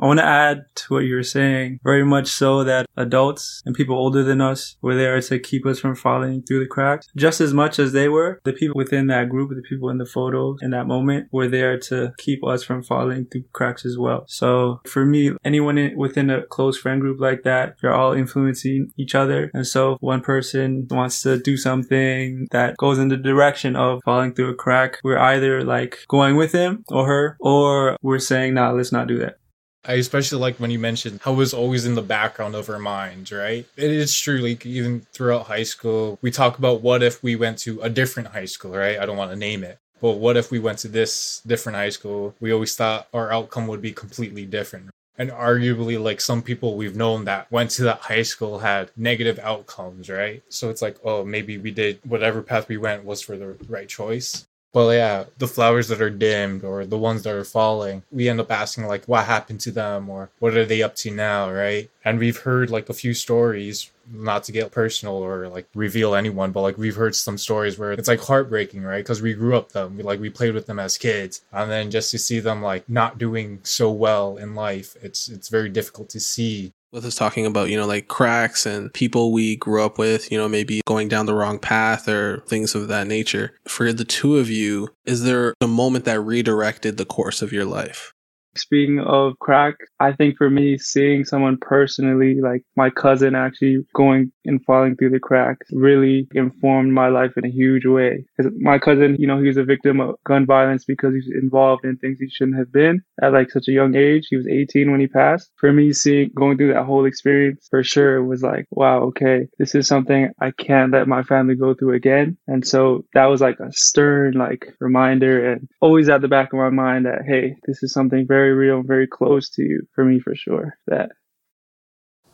I 0.00 0.06
want 0.06 0.18
to 0.18 0.24
add 0.24 0.64
to 0.76 0.94
what 0.94 1.04
you 1.04 1.14
were 1.14 1.22
saying, 1.22 1.80
very 1.84 2.04
much 2.04 2.28
so 2.28 2.64
that 2.64 2.86
adults 2.96 3.62
and 3.66 3.74
people 3.74 3.96
older 3.96 4.22
than 4.22 4.40
us 4.40 4.76
were 4.80 4.94
there 4.94 5.20
to 5.20 5.38
keep 5.38 5.66
us 5.66 5.78
from 5.78 5.94
falling 5.94 6.42
through 6.42 6.60
the 6.60 6.66
cracks. 6.66 7.06
Just 7.16 7.40
as 7.40 7.52
much 7.52 7.78
as 7.78 7.92
they 7.92 8.08
were, 8.08 8.40
the 8.44 8.52
people 8.52 8.76
within 8.76 9.08
that 9.08 9.28
group, 9.28 9.50
the 9.50 9.62
people 9.62 9.90
in 9.90 9.98
the 9.98 10.06
photos 10.06 10.58
in 10.62 10.70
that 10.70 10.86
moment 10.86 11.28
were 11.32 11.48
there 11.48 11.78
to 11.78 12.12
keep 12.18 12.44
us 12.44 12.62
from 12.62 12.82
falling 12.82 13.26
through 13.26 13.44
cracks 13.52 13.84
as 13.84 13.98
well. 13.98 14.24
So 14.26 14.80
for 14.86 15.04
me, 15.04 15.32
anyone 15.44 15.76
in, 15.76 15.96
within 15.98 16.30
a 16.30 16.42
close 16.46 16.78
friend 16.78 17.00
group 17.00 17.20
like 17.20 17.42
that, 17.42 17.76
you're 17.82 17.94
all 17.94 18.12
influencing 18.12 18.92
each 18.96 19.14
other. 19.14 19.50
And 19.52 19.66
so 19.66 19.96
one 20.00 20.22
person 20.22 20.86
wants 20.90 21.22
to 21.22 21.38
do 21.38 21.56
something 21.56 22.48
that 22.52 22.76
goes 22.78 22.98
in 22.98 23.08
the 23.08 23.16
direction 23.16 23.76
of 23.76 24.00
falling 24.04 24.34
through 24.34 24.50
a 24.50 24.54
crack, 24.54 24.98
we're 25.04 25.18
either 25.18 25.62
like 25.62 25.98
going 26.08 26.36
with 26.36 26.52
him 26.52 26.84
or 26.88 27.06
her, 27.06 27.36
or 27.40 27.96
we're 28.02 28.18
saying, 28.18 28.54
nah, 28.54 28.70
let's 28.70 28.92
not 28.92 29.06
do 29.06 29.18
that. 29.18 29.39
I 29.84 29.94
especially 29.94 30.40
like 30.40 30.56
when 30.60 30.70
you 30.70 30.78
mentioned 30.78 31.20
how 31.22 31.32
it 31.32 31.36
was 31.36 31.54
always 31.54 31.86
in 31.86 31.94
the 31.94 32.02
background 32.02 32.54
of 32.54 32.68
our 32.68 32.78
minds, 32.78 33.32
right? 33.32 33.66
It 33.76 33.90
is 33.90 34.18
true, 34.18 34.38
like 34.38 34.66
even 34.66 35.06
throughout 35.12 35.46
high 35.46 35.62
school, 35.62 36.18
we 36.20 36.30
talk 36.30 36.58
about 36.58 36.82
what 36.82 37.02
if 37.02 37.22
we 37.22 37.34
went 37.34 37.58
to 37.60 37.80
a 37.80 37.88
different 37.88 38.28
high 38.28 38.44
school, 38.44 38.72
right? 38.72 38.98
I 38.98 39.06
don't 39.06 39.16
want 39.16 39.30
to 39.30 39.36
name 39.36 39.64
it. 39.64 39.78
But 40.00 40.12
what 40.12 40.36
if 40.36 40.50
we 40.50 40.58
went 40.58 40.78
to 40.80 40.88
this 40.88 41.42
different 41.46 41.76
high 41.76 41.90
school? 41.90 42.34
We 42.40 42.52
always 42.52 42.76
thought 42.76 43.08
our 43.14 43.32
outcome 43.32 43.66
would 43.68 43.82
be 43.82 43.92
completely 43.92 44.44
different. 44.46 44.90
And 45.18 45.30
arguably, 45.30 46.02
like 46.02 46.20
some 46.20 46.42
people 46.42 46.76
we've 46.76 46.96
known 46.96 47.24
that 47.26 47.50
went 47.52 47.70
to 47.72 47.82
that 47.84 48.00
high 48.00 48.22
school 48.22 48.58
had 48.58 48.90
negative 48.96 49.38
outcomes, 49.38 50.08
right? 50.08 50.42
So 50.48 50.70
it's 50.70 50.80
like, 50.80 50.96
oh, 51.04 51.24
maybe 51.24 51.58
we 51.58 51.70
did 51.70 52.00
whatever 52.04 52.42
path 52.42 52.68
we 52.68 52.78
went 52.78 53.04
was 53.04 53.20
for 53.20 53.36
the 53.36 53.56
right 53.68 53.88
choice. 53.88 54.46
Well, 54.72 54.94
yeah, 54.94 55.24
the 55.38 55.48
flowers 55.48 55.88
that 55.88 56.00
are 56.00 56.10
dimmed 56.10 56.62
or 56.62 56.86
the 56.86 56.96
ones 56.98 57.24
that 57.24 57.34
are 57.34 57.44
falling, 57.44 58.04
we 58.12 58.28
end 58.28 58.38
up 58.38 58.52
asking 58.52 58.86
like 58.86 59.04
what 59.06 59.24
happened 59.24 59.58
to 59.62 59.72
them 59.72 60.08
or 60.08 60.30
what 60.38 60.56
are 60.56 60.64
they 60.64 60.80
up 60.80 60.94
to 60.96 61.10
now, 61.10 61.50
right? 61.50 61.90
And 62.04 62.20
we've 62.20 62.36
heard 62.36 62.70
like 62.70 62.88
a 62.88 62.94
few 62.94 63.12
stories, 63.12 63.90
not 64.12 64.44
to 64.44 64.52
get 64.52 64.70
personal 64.70 65.16
or 65.16 65.48
like 65.48 65.66
reveal 65.74 66.14
anyone, 66.14 66.52
but 66.52 66.60
like 66.60 66.78
we've 66.78 66.94
heard 66.94 67.16
some 67.16 67.36
stories 67.36 67.78
where 67.78 67.90
it's 67.90 68.06
like 68.06 68.20
heartbreaking, 68.20 68.84
right? 68.84 69.02
Because 69.02 69.20
we 69.20 69.34
grew 69.34 69.56
up 69.56 69.72
them, 69.72 69.96
we 69.96 70.04
like 70.04 70.20
we 70.20 70.30
played 70.30 70.54
with 70.54 70.66
them 70.66 70.78
as 70.78 70.96
kids, 70.96 71.42
and 71.52 71.68
then 71.68 71.90
just 71.90 72.12
to 72.12 72.18
see 72.18 72.38
them 72.38 72.62
like 72.62 72.88
not 72.88 73.18
doing 73.18 73.58
so 73.64 73.90
well 73.90 74.36
in 74.36 74.54
life, 74.54 74.96
it's 75.02 75.28
it's 75.28 75.48
very 75.48 75.68
difficult 75.68 76.08
to 76.10 76.20
see 76.20 76.72
with 76.92 77.04
us 77.04 77.14
talking 77.14 77.46
about, 77.46 77.70
you 77.70 77.76
know, 77.76 77.86
like 77.86 78.08
cracks 78.08 78.66
and 78.66 78.92
people 78.92 79.32
we 79.32 79.56
grew 79.56 79.84
up 79.84 79.98
with, 79.98 80.30
you 80.30 80.38
know, 80.38 80.48
maybe 80.48 80.80
going 80.86 81.08
down 81.08 81.26
the 81.26 81.34
wrong 81.34 81.58
path 81.58 82.08
or 82.08 82.42
things 82.46 82.74
of 82.74 82.88
that 82.88 83.06
nature. 83.06 83.52
For 83.66 83.92
the 83.92 84.04
two 84.04 84.38
of 84.38 84.50
you, 84.50 84.88
is 85.04 85.22
there 85.22 85.54
a 85.60 85.68
moment 85.68 86.04
that 86.04 86.20
redirected 86.20 86.96
the 86.96 87.04
course 87.04 87.42
of 87.42 87.52
your 87.52 87.64
life? 87.64 88.12
Speaking 88.56 88.98
of 89.00 89.38
crack, 89.38 89.76
I 90.00 90.12
think 90.12 90.36
for 90.36 90.50
me, 90.50 90.76
seeing 90.76 91.24
someone 91.24 91.56
personally, 91.60 92.40
like 92.40 92.62
my 92.76 92.90
cousin 92.90 93.34
actually 93.34 93.78
going 93.94 94.32
and 94.44 94.64
falling 94.64 94.96
through 94.96 95.10
the 95.10 95.20
cracks, 95.20 95.68
really 95.72 96.26
informed 96.34 96.92
my 96.92 97.08
life 97.08 97.32
in 97.36 97.44
a 97.44 97.50
huge 97.50 97.86
way. 97.86 98.24
Because 98.36 98.52
my 98.58 98.78
cousin, 98.78 99.16
you 99.18 99.26
know, 99.26 99.40
he 99.40 99.46
was 99.46 99.56
a 99.56 99.64
victim 99.64 100.00
of 100.00 100.16
gun 100.26 100.46
violence 100.46 100.84
because 100.84 101.12
he 101.12 101.18
was 101.18 101.30
involved 101.42 101.84
in 101.84 101.96
things 101.96 102.18
he 102.18 102.28
shouldn't 102.28 102.58
have 102.58 102.72
been 102.72 103.02
at 103.22 103.32
like 103.32 103.50
such 103.50 103.68
a 103.68 103.72
young 103.72 103.94
age. 103.94 104.26
He 104.28 104.36
was 104.36 104.48
18 104.48 104.90
when 104.90 105.00
he 105.00 105.06
passed. 105.06 105.50
For 105.56 105.72
me, 105.72 105.92
seeing 105.92 106.30
going 106.34 106.56
through 106.56 106.72
that 106.72 106.86
whole 106.86 107.04
experience, 107.04 107.68
for 107.70 107.84
sure, 107.84 108.24
was 108.24 108.42
like, 108.42 108.66
wow, 108.70 109.02
okay, 109.04 109.46
this 109.58 109.74
is 109.74 109.86
something 109.86 110.30
I 110.40 110.50
can't 110.50 110.92
let 110.92 111.06
my 111.06 111.22
family 111.22 111.54
go 111.54 111.74
through 111.74 111.94
again. 111.94 112.36
And 112.48 112.66
so 112.66 113.04
that 113.14 113.26
was 113.26 113.40
like 113.40 113.60
a 113.60 113.72
stern, 113.72 114.34
like 114.34 114.74
reminder 114.80 115.52
and 115.52 115.68
always 115.80 116.08
at 116.08 116.20
the 116.20 116.28
back 116.28 116.52
of 116.52 116.58
my 116.58 116.70
mind 116.70 117.06
that, 117.06 117.22
hey, 117.26 117.56
this 117.66 117.82
is 117.82 117.92
something 117.92 118.26
very 118.26 118.39
very 118.40 118.54
real, 118.54 118.82
very 118.82 119.06
close 119.06 119.50
to 119.50 119.62
you 119.62 119.86
for 119.94 120.04
me 120.04 120.18
for 120.18 120.34
sure. 120.34 120.78
That. 120.86 121.10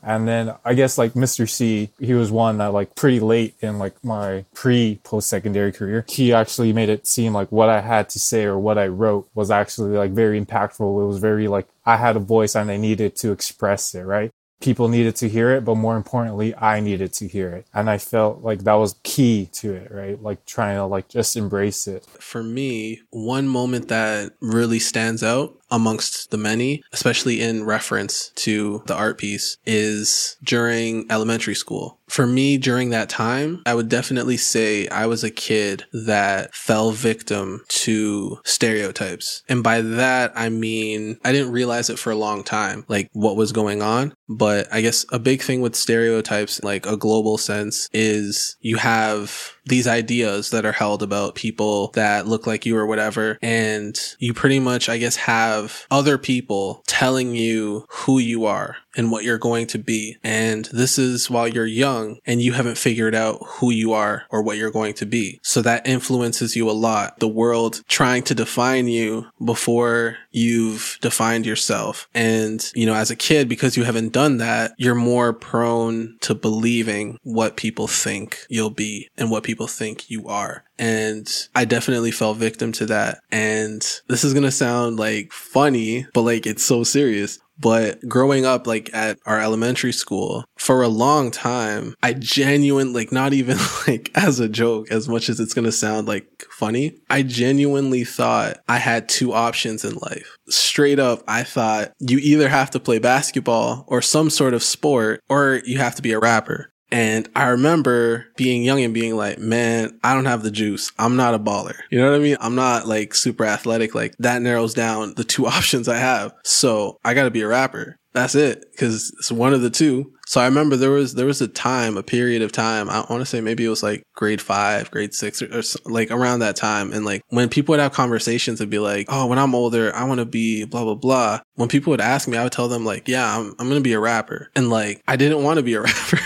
And 0.03 0.29
then 0.29 0.55
I 0.65 0.75
guess 0.75 0.99
like 0.99 1.15
Mr. 1.15 1.51
C, 1.51 1.91
he 1.99 2.15
was 2.15 2.31
one 2.31 2.59
that 2.59 2.73
like 2.73 2.95
pretty 2.95 3.19
late 3.19 3.57
in 3.61 3.81
like 3.81 3.97
my 4.05 4.45
pre 4.55 5.01
post 5.03 5.29
secondary 5.29 5.73
career. 5.73 6.05
He 6.09 6.33
actually 6.33 6.73
made 6.73 6.89
it 6.89 7.09
seem 7.09 7.33
like 7.33 7.51
what 7.51 7.69
I 7.69 7.81
had 7.81 8.09
to 8.11 8.21
say 8.21 8.45
or 8.45 8.57
what 8.57 8.79
I 8.79 8.87
wrote 8.87 9.29
was 9.35 9.51
actually 9.51 9.97
like 9.97 10.13
very 10.13 10.41
impactful. 10.41 11.03
It 11.03 11.07
was 11.07 11.19
very 11.19 11.49
like 11.49 11.67
I 11.85 11.97
had 11.97 12.15
a 12.15 12.21
voice 12.21 12.55
and 12.55 12.71
I 12.71 12.77
needed 12.77 13.17
to 13.17 13.33
express 13.33 13.95
it, 13.97 14.03
right? 14.03 14.31
people 14.61 14.89
needed 14.89 15.15
to 15.17 15.29
hear 15.29 15.51
it, 15.51 15.65
but 15.65 15.75
more 15.75 15.97
importantly, 15.97 16.55
I 16.57 16.81
needed 16.81 17.13
to 17.15 17.29
hear 17.29 17.51
it. 17.51 17.67
And 17.75 17.91
I 17.91 17.99
felt 17.99 18.43
like 18.43 18.61
that 18.61 18.75
was 18.75 18.97
key 19.03 19.49
to 19.55 19.75
it, 19.75 19.91
right? 19.91 20.21
Like 20.21 20.45
trying 20.47 20.77
to 20.77 20.87
like 20.87 21.09
just 21.09 21.37
embrace 21.37 21.87
it. 21.87 22.05
For 22.05 22.43
me, 22.43 23.01
one 23.11 23.49
moment 23.49 23.89
that 23.89 24.33
really 24.41 24.79
stands 24.79 25.23
out 25.23 25.59
amongst 25.71 26.31
the 26.31 26.37
many, 26.37 26.83
especially 26.93 27.41
in 27.41 27.65
reference 27.65 28.31
to 28.37 28.83
the 28.87 28.95
art 28.95 29.19
piece, 29.19 29.59
is 29.67 30.37
during 30.43 31.07
elementary 31.11 31.55
school. 31.55 31.99
For 32.09 32.27
me, 32.27 32.57
during 32.57 32.91
that 32.91 33.09
time, 33.09 33.63
I 33.67 33.75
would 33.75 33.89
definitely 33.89 34.37
say 34.37 34.87
I 34.89 35.07
was 35.07 35.25
a 35.25 35.31
kid 35.31 35.85
that 35.93 36.55
fell 36.55 36.93
victim 36.93 37.65
to 37.69 38.39
stereotypes. 38.45 39.43
And 39.49 39.63
by 39.63 39.81
that, 39.81 40.33
I 40.37 40.49
mean, 40.49 41.19
I 41.25 41.33
didn't 41.33 41.53
realize 41.53 41.91
it 41.91 41.99
for 41.99 42.13
a 42.13 42.17
long 42.17 42.45
time, 42.45 42.85
like 42.89 43.11
what 43.13 43.37
was 43.37 43.51
going 43.51 43.83
on. 43.83 44.15
But 44.29 44.73
I 44.73 44.83
guess 44.83 45.05
a 45.11 45.19
big 45.19 45.43
thing 45.43 45.61
with 45.61 45.75
stereotypes, 45.75 46.63
like 46.63 46.87
a 46.87 46.97
global 46.97 47.39
sense, 47.39 47.89
is 47.93 48.57
you 48.61 48.77
have 48.77 49.56
these 49.67 49.87
ideas 49.87 50.51
that 50.51 50.65
are 50.65 50.73
held 50.73 51.03
about 51.03 51.35
people 51.35 51.89
that 51.95 52.27
look 52.27 52.47
like 52.47 52.65
you 52.65 52.77
or 52.77 52.87
whatever. 52.87 53.39
And 53.43 53.99
you 54.19 54.33
pretty 54.33 54.61
much, 54.61 54.89
I 54.89 54.99
guess, 54.99 55.17
have 55.17 55.87
other 55.91 56.19
people 56.19 56.83
telling 56.87 57.35
you 57.35 57.87
who 57.89 58.19
you 58.19 58.47
are 58.47 58.77
and 58.97 59.11
what 59.11 59.25
you're 59.25 59.39
going 59.39 59.67
to 59.69 59.79
be. 59.79 60.17
And 60.25 60.65
this 60.67 60.99
is 60.99 61.31
while 61.31 61.47
you're 61.47 61.67
young 61.67 62.19
and 62.27 62.41
you 62.41 62.53
haven't 62.53 62.79
figured 62.79 63.15
out 63.15 63.39
who 63.45 63.71
you 63.71 63.93
are 63.93 64.25
or 64.31 64.43
what 64.43 64.57
you're 64.57 64.71
going 64.71 64.95
to 64.95 65.07
be. 65.07 65.41
So 65.43 65.63
that 65.63 65.87
influences 65.87 66.57
you 66.57 66.69
a 66.69 66.73
lot. 66.73 67.19
The 67.21 67.29
world 67.29 67.83
trying 67.89 68.23
to 68.25 68.35
define 68.35 68.89
you 68.89 69.27
before 69.45 70.17
you've 70.31 70.99
defined 71.01 71.47
yourself. 71.47 72.09
And, 72.15 72.71
you 72.75 72.87
know, 72.87 72.95
as 72.95 73.11
a 73.11 73.17
kid, 73.17 73.49
because 73.49 73.77
you 73.77 73.85
haven't 73.85 74.13
done 74.13 74.39
that, 74.39 74.73
you're 74.77 74.95
more 74.95 75.33
prone 75.33 76.17
to 76.21 76.35
believing 76.35 77.19
what 77.23 77.57
people 77.57 77.87
think 77.87 78.39
you'll 78.49 78.71
be 78.71 79.09
and 79.17 79.31
what 79.31 79.45
people 79.45 79.67
think 79.67 80.11
you 80.11 80.29
are. 80.29 80.65
And 80.79 81.49
I 81.55 81.65
definitely 81.65 82.11
fell 82.11 82.35
victim 82.35 82.73
to 82.73 82.87
that. 82.87 83.21
And 83.31 83.81
this 84.09 84.25
is 84.25 84.35
going 84.35 84.45
to 84.45 84.51
sound 84.51 84.99
like 84.99 85.33
funny, 85.33 86.07
but 86.13 86.23
like 86.23 86.47
it's 86.47 86.63
so 86.63 86.85
serious. 86.85 87.39
But 87.59 88.07
growing 88.09 88.45
up, 88.45 88.67
like 88.67 88.91
at 88.93 89.19
our 89.27 89.41
elementary 89.41 89.93
school, 89.93 90.45
for 90.59 90.83
a 90.83 90.89
long 90.89 91.31
time, 91.31 91.95
I 92.03 92.13
genuinely, 92.13 92.93
like, 92.93 93.13
not 93.13 93.33
even 93.33 93.59
like 93.87 94.11
as 94.15 94.41
a 94.41 94.49
joke, 94.49 94.91
as 94.91 95.09
much 95.09 95.29
as 95.29 95.41
it's 95.41 95.55
to 95.65 95.73
sound 95.73 96.07
like 96.07 96.47
funny, 96.51 96.99
I 97.09 97.23
genuinely 97.23 98.05
thought 98.05 98.59
I 98.69 98.79
had 98.79 99.09
two 99.09 99.33
options 99.33 99.85
in 99.85 99.95
life. 99.97 100.37
Straight 100.49 100.99
up, 100.99 101.23
I 101.27 101.43
thought 101.43 101.93
you 101.99 102.19
either 102.19 102.49
have 102.49 102.71
to 102.71 102.81
play 102.81 102.99
basketball 102.99 103.85
or 103.87 104.03
some 104.03 104.31
sort 104.31 104.55
of 104.55 104.63
sport, 104.63 105.21
or 105.29 105.63
you 105.65 105.79
have 105.79 105.95
to 105.97 106.03
be 106.03 106.13
a 106.13 106.19
rapper. 106.19 106.71
And 106.91 107.29
I 107.35 107.49
remember 107.49 108.27
being 108.37 108.63
young 108.63 108.83
and 108.83 108.95
being 108.95 109.17
like, 109.17 109.39
man, 109.39 109.99
I 110.05 110.15
don't 110.15 110.27
have 110.27 110.43
the 110.43 110.51
juice. 110.51 110.93
I'm 110.99 111.17
not 111.17 111.35
a 111.35 111.39
baller. 111.39 111.77
You 111.91 111.99
know 111.99 112.11
what 112.11 112.17
I 112.17 112.23
mean? 112.23 112.37
I'm 112.41 112.55
not 112.55 112.87
like 112.87 113.15
super 113.15 113.45
athletic. 113.45 113.95
Like 113.95 114.15
that 114.19 114.43
narrows 114.43 114.75
down 114.75 115.15
the 115.15 115.25
two 115.25 115.47
options 115.47 115.89
I 115.89 115.97
have. 115.97 116.33
So 116.45 116.99
I 117.05 117.15
got 117.15 117.25
to 117.25 117.31
be 117.31 117.43
a 117.43 117.49
rapper. 117.49 117.99
That's 118.17 118.35
it. 118.35 118.65
Cause 118.79 119.13
it's 119.19 119.31
one 119.31 119.53
of 119.53 119.61
the 119.61 119.69
two. 119.69 120.11
So 120.27 120.41
I 120.41 120.47
remember 120.47 120.75
there 120.75 120.91
was, 120.91 121.15
there 121.15 121.27
was 121.27 121.43
a 121.43 121.49
time, 121.49 121.99
a 121.99 122.03
period 122.03 122.41
of 122.41 122.51
time. 122.51 122.89
I 122.89 123.05
want 123.11 123.21
to 123.21 123.27
say 123.27 123.43
maybe 123.43 123.67
it 123.67 123.69
was 123.69 123.83
like 123.83 124.05
grade 124.15 124.41
five, 124.41 124.91
grade 124.91 125.13
six 125.13 125.43
or, 125.43 125.59
or, 125.59 125.63
like 125.85 126.11
around 126.11 126.39
that 126.39 126.57
time. 126.57 126.95
And 126.95 127.05
like 127.05 127.21
when 127.29 127.51
people 127.51 127.75
would 127.75 127.81
have 127.81 127.93
conversations, 127.93 128.59
it'd 128.59 128.71
be 128.71 128.79
like, 128.79 129.09
Oh, 129.11 129.27
when 129.27 129.39
I'm 129.39 129.55
older, 129.55 129.95
I 129.95 130.05
want 130.05 130.21
to 130.21 130.25
be 130.25 130.65
blah, 130.65 130.83
blah, 130.83 130.95
blah. 130.95 131.41
When 131.57 131.69
people 131.69 131.91
would 131.91 132.01
ask 132.01 132.27
me, 132.27 132.39
I 132.39 132.45
would 132.45 132.53
tell 132.53 132.69
them 132.69 132.87
like, 132.87 133.07
yeah, 133.07 133.39
I'm, 133.39 133.55
I'm 133.59 133.69
to 133.69 133.81
be 133.83 133.93
a 133.93 134.01
rapper. 134.01 134.51
And 134.57 134.71
like, 134.71 135.03
I 135.07 135.17
didn't 135.17 135.43
want 135.43 135.59
to 135.59 135.63
be 135.63 135.75
a 135.75 135.83
rapper. 135.83 136.19